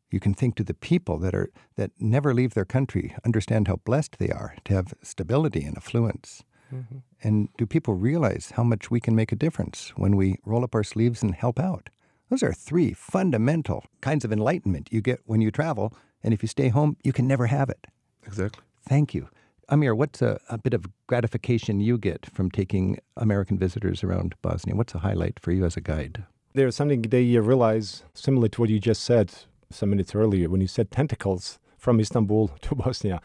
You 0.09 0.19
can 0.19 0.33
think 0.33 0.55
do 0.55 0.63
the 0.63 0.73
people 0.73 1.19
that 1.19 1.35
are 1.35 1.49
that 1.75 1.91
never 1.99 2.33
leave 2.33 2.53
their 2.53 2.65
country 2.65 3.15
understand 3.25 3.67
how 3.67 3.75
blessed 3.77 4.17
they 4.17 4.29
are 4.29 4.55
to 4.65 4.73
have 4.73 4.93
stability 5.03 5.63
and 5.63 5.77
affluence. 5.77 6.43
Mm-hmm. 6.73 6.97
And 7.21 7.49
do 7.57 7.65
people 7.65 7.93
realize 7.93 8.53
how 8.55 8.63
much 8.63 8.89
we 8.89 8.99
can 8.99 9.15
make 9.15 9.31
a 9.31 9.35
difference 9.35 9.91
when 9.95 10.15
we 10.15 10.37
roll 10.45 10.63
up 10.63 10.75
our 10.75 10.83
sleeves 10.83 11.21
and 11.21 11.35
help 11.35 11.59
out? 11.59 11.89
Those 12.29 12.43
are 12.43 12.53
three 12.53 12.93
fundamental 12.93 13.85
kinds 14.01 14.23
of 14.23 14.31
enlightenment 14.31 14.89
you 14.91 15.01
get 15.01 15.19
when 15.25 15.41
you 15.41 15.51
travel. 15.51 15.93
And 16.23 16.33
if 16.33 16.41
you 16.41 16.47
stay 16.47 16.69
home, 16.69 16.95
you 17.03 17.11
can 17.11 17.27
never 17.27 17.47
have 17.47 17.69
it. 17.69 17.87
Exactly. 18.25 18.63
Thank 18.87 19.13
you. 19.13 19.29
Amir, 19.71 19.93
what's 19.93 20.21
a, 20.23 20.39
a 20.49 20.57
bit 20.57 20.73
of 20.73 20.85
gratification 21.05 21.79
you 21.79 21.99
get 21.99 22.25
from 22.25 22.49
taking 22.49 22.97
American 23.15 23.57
visitors 23.57 24.03
around 24.03 24.33
Bosnia? 24.41 24.75
What's 24.75 24.95
a 24.95 24.99
highlight 24.99 25.39
for 25.39 25.51
you 25.51 25.63
as 25.63 25.77
a 25.77 25.81
guide? 25.81 26.23
There's 26.53 26.75
something 26.75 27.03
they 27.03 27.37
realize, 27.37 28.03
similar 28.15 28.47
to 28.49 28.61
what 28.61 28.71
you 28.71 28.79
just 28.79 29.03
said 29.03 29.31
some 29.69 29.91
minutes 29.91 30.15
earlier, 30.15 30.49
when 30.49 30.61
you 30.61 30.67
said 30.67 30.89
tentacles 30.89 31.59
from 31.77 31.99
Istanbul 31.99 32.47
to 32.61 32.73
Bosnia. 32.73 33.21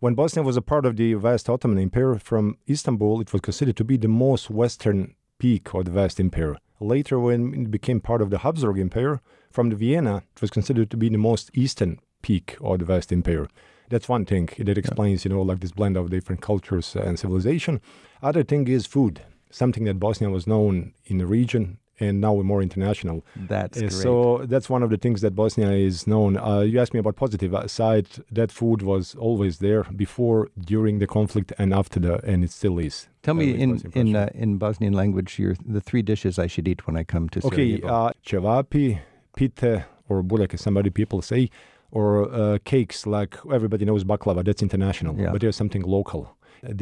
When 0.00 0.14
Bosnia 0.14 0.44
was 0.44 0.56
a 0.56 0.62
part 0.62 0.84
of 0.84 0.96
the 0.96 1.14
vast 1.14 1.48
Ottoman 1.48 1.78
Empire, 1.78 2.18
from 2.18 2.58
Istanbul, 2.68 3.20
it 3.20 3.32
was 3.32 3.40
considered 3.40 3.76
to 3.76 3.84
be 3.84 3.96
the 3.96 4.08
most 4.08 4.50
western 4.50 5.14
peak 5.38 5.72
of 5.74 5.84
the 5.84 5.92
vast 5.92 6.18
empire. 6.18 6.56
Later, 6.80 7.20
when 7.20 7.54
it 7.54 7.70
became 7.70 8.00
part 8.00 8.20
of 8.20 8.30
the 8.30 8.38
Habsburg 8.38 8.80
Empire, 8.80 9.20
from 9.52 9.70
the 9.70 9.76
Vienna, 9.76 10.24
it 10.34 10.40
was 10.40 10.50
considered 10.50 10.90
to 10.90 10.96
be 10.96 11.08
the 11.08 11.18
most 11.18 11.52
eastern 11.54 12.00
peak 12.20 12.56
of 12.60 12.80
the 12.80 12.84
vast 12.84 13.12
empire. 13.12 13.46
That's 13.90 14.08
one 14.08 14.24
thing 14.24 14.48
that 14.58 14.76
explains, 14.78 15.24
you 15.24 15.30
know, 15.30 15.42
like 15.42 15.60
this 15.60 15.72
blend 15.72 15.96
of 15.96 16.10
different 16.10 16.40
cultures 16.40 16.96
and 16.96 17.18
civilization. 17.18 17.80
Other 18.22 18.42
thing 18.42 18.66
is 18.68 18.86
food, 18.86 19.20
something 19.50 19.84
that 19.84 19.98
Bosnia 19.98 20.30
was 20.30 20.46
known 20.46 20.94
in 21.06 21.18
the 21.18 21.26
region 21.26 21.78
and 22.00 22.20
now 22.20 22.32
we're 22.32 22.42
more 22.42 22.60
international. 22.60 23.24
That's 23.36 23.78
Uh, 23.78 23.82
great. 23.82 23.92
So 23.92 24.44
that's 24.46 24.68
one 24.68 24.82
of 24.82 24.90
the 24.90 24.96
things 24.96 25.20
that 25.20 25.34
Bosnia 25.36 25.70
is 25.70 26.06
known. 26.08 26.36
Uh, 26.36 26.60
you 26.60 26.80
asked 26.80 26.92
me 26.92 26.98
about 26.98 27.14
positive 27.14 27.54
side. 27.70 28.08
That 28.32 28.50
food 28.50 28.82
was 28.82 29.14
always 29.14 29.58
there 29.58 29.84
before, 29.94 30.48
during 30.58 30.98
the 30.98 31.06
conflict, 31.06 31.52
and 31.56 31.72
after 31.72 32.00
the, 32.00 32.14
and 32.30 32.42
it 32.42 32.50
still 32.50 32.78
is. 32.80 33.06
Tell 33.22 33.36
Uh, 33.36 33.38
me 33.38 33.50
in 33.64 33.70
Bosnian 33.76 34.08
in 34.08 34.16
uh, 34.16 34.28
in 34.44 34.58
Bosnian 34.58 34.92
language 34.92 35.38
your 35.38 35.54
the 35.76 35.80
three 35.80 36.02
dishes 36.02 36.36
I 36.36 36.48
should 36.48 36.66
eat 36.66 36.80
when 36.86 36.96
I 36.96 37.04
come 37.04 37.28
to 37.28 37.38
Okay, 37.46 37.80
uh, 37.82 38.10
cevapi, 38.26 38.98
pite, 39.38 39.84
or 40.08 40.22
burek, 40.24 40.52
as 40.54 40.60
somebody 40.62 40.90
people 40.90 41.22
say, 41.22 41.48
or 41.94 42.08
uh, 42.32 42.58
cakes 42.64 43.06
like 43.06 43.32
everybody 43.56 43.84
knows 43.84 44.04
baklava. 44.04 44.42
That's 44.44 44.62
international, 44.62 45.12
Yeah. 45.18 45.32
but 45.32 45.40
there's 45.40 45.56
something 45.56 45.82
local. 45.98 46.22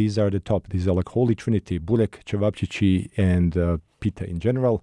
These 0.00 0.14
are 0.22 0.30
the 0.30 0.40
top. 0.40 0.62
These 0.74 0.86
are 0.88 0.94
like 1.00 1.08
holy 1.18 1.34
trinity: 1.34 1.78
burek, 1.78 2.14
cevapcici, 2.28 2.94
and 3.16 3.56
uh, 3.56 3.76
pita 4.00 4.24
in 4.32 4.38
general. 4.38 4.76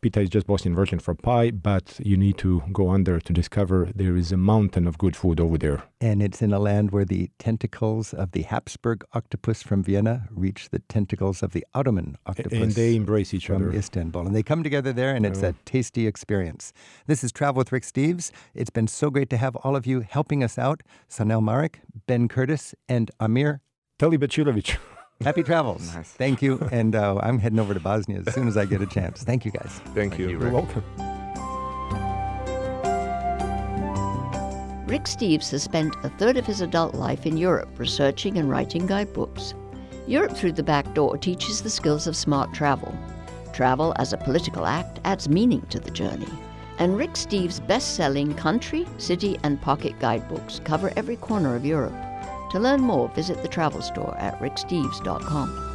Pita 0.00 0.20
is 0.20 0.30
just 0.30 0.46
Bosnian 0.46 0.76
version 0.76 0.98
for 1.00 1.14
pie, 1.14 1.50
but 1.50 1.98
you 1.98 2.16
need 2.16 2.38
to 2.38 2.62
go 2.72 2.90
under 2.90 3.18
to 3.18 3.32
discover 3.32 3.90
there 3.94 4.16
is 4.16 4.30
a 4.30 4.36
mountain 4.36 4.86
of 4.86 4.96
good 4.98 5.16
food 5.16 5.40
over 5.40 5.58
there. 5.58 5.82
and 6.00 6.22
it's 6.22 6.40
in 6.40 6.52
a 6.52 6.58
land 6.60 6.92
where 6.92 7.04
the 7.04 7.28
tentacles 7.38 8.14
of 8.14 8.30
the 8.30 8.42
Habsburg 8.42 9.04
octopus 9.12 9.62
from 9.62 9.82
Vienna 9.82 10.28
reach 10.30 10.68
the 10.70 10.78
tentacles 10.78 11.42
of 11.42 11.52
the 11.52 11.64
Ottoman 11.74 12.16
octopus. 12.26 12.52
and 12.52 12.72
they 12.72 12.94
embrace 12.94 13.34
each 13.34 13.46
from 13.46 13.56
other. 13.56 13.72
Istanbul. 13.72 14.26
And 14.26 14.34
they 14.36 14.44
come 14.44 14.62
together 14.62 14.92
there, 14.92 15.14
and 15.14 15.26
it's 15.26 15.42
a 15.42 15.54
tasty 15.64 16.06
experience. 16.06 16.72
This 17.06 17.24
is 17.24 17.32
Travel 17.32 17.58
with 17.58 17.72
Rick 17.72 17.82
Steves. 17.82 18.30
It's 18.54 18.70
been 18.70 18.86
so 18.86 19.10
great 19.10 19.30
to 19.30 19.36
have 19.36 19.56
all 19.56 19.74
of 19.74 19.86
you 19.86 20.00
helping 20.00 20.44
us 20.44 20.58
out 20.58 20.82
Sanel 21.10 21.42
Maric, 21.42 21.76
Ben 22.06 22.28
Curtis, 22.28 22.74
and 22.88 23.10
Amir. 23.18 23.60
Teli. 23.98 24.78
Happy 25.24 25.42
travels. 25.42 25.92
Nice. 25.94 26.12
Thank 26.12 26.42
you. 26.42 26.60
And 26.70 26.94
uh, 26.94 27.18
I'm 27.22 27.40
heading 27.40 27.58
over 27.58 27.74
to 27.74 27.80
Bosnia 27.80 28.22
as 28.24 28.34
soon 28.34 28.46
as 28.46 28.56
I 28.56 28.66
get 28.66 28.80
a 28.80 28.86
chance. 28.86 29.24
Thank 29.24 29.44
you, 29.44 29.50
guys. 29.50 29.80
Thank, 29.92 30.16
you. 30.16 30.28
You're 30.28 30.50
welcome. 30.50 30.84
Rick 34.86 35.02
Steves 35.04 35.50
has 35.50 35.64
spent 35.64 35.94
a 36.04 36.08
third 36.08 36.36
of 36.36 36.46
his 36.46 36.60
adult 36.60 36.94
life 36.94 37.26
in 37.26 37.36
Europe 37.36 37.68
researching 37.78 38.38
and 38.38 38.48
writing 38.48 38.86
guidebooks. 38.86 39.54
Europe 40.06 40.36
Through 40.36 40.52
the 40.52 40.62
Back 40.62 40.94
Door 40.94 41.18
teaches 41.18 41.62
the 41.62 41.68
skills 41.68 42.06
of 42.06 42.16
smart 42.16 42.54
travel. 42.54 42.96
Travel 43.52 43.94
as 43.96 44.12
a 44.12 44.18
political 44.18 44.66
act 44.66 45.00
adds 45.04 45.28
meaning 45.28 45.66
to 45.70 45.80
the 45.80 45.90
journey. 45.90 46.28
And 46.78 46.96
Rick 46.96 47.14
Steves' 47.14 47.66
best 47.66 47.96
selling 47.96 48.34
country, 48.34 48.86
city, 48.98 49.36
and 49.42 49.60
pocket 49.60 49.98
guidebooks 49.98 50.60
cover 50.64 50.92
every 50.96 51.16
corner 51.16 51.56
of 51.56 51.66
Europe. 51.66 52.07
To 52.50 52.58
learn 52.58 52.80
more, 52.80 53.08
visit 53.10 53.42
the 53.42 53.48
travel 53.48 53.82
store 53.82 54.16
at 54.18 54.38
ricksteves.com. 54.40 55.67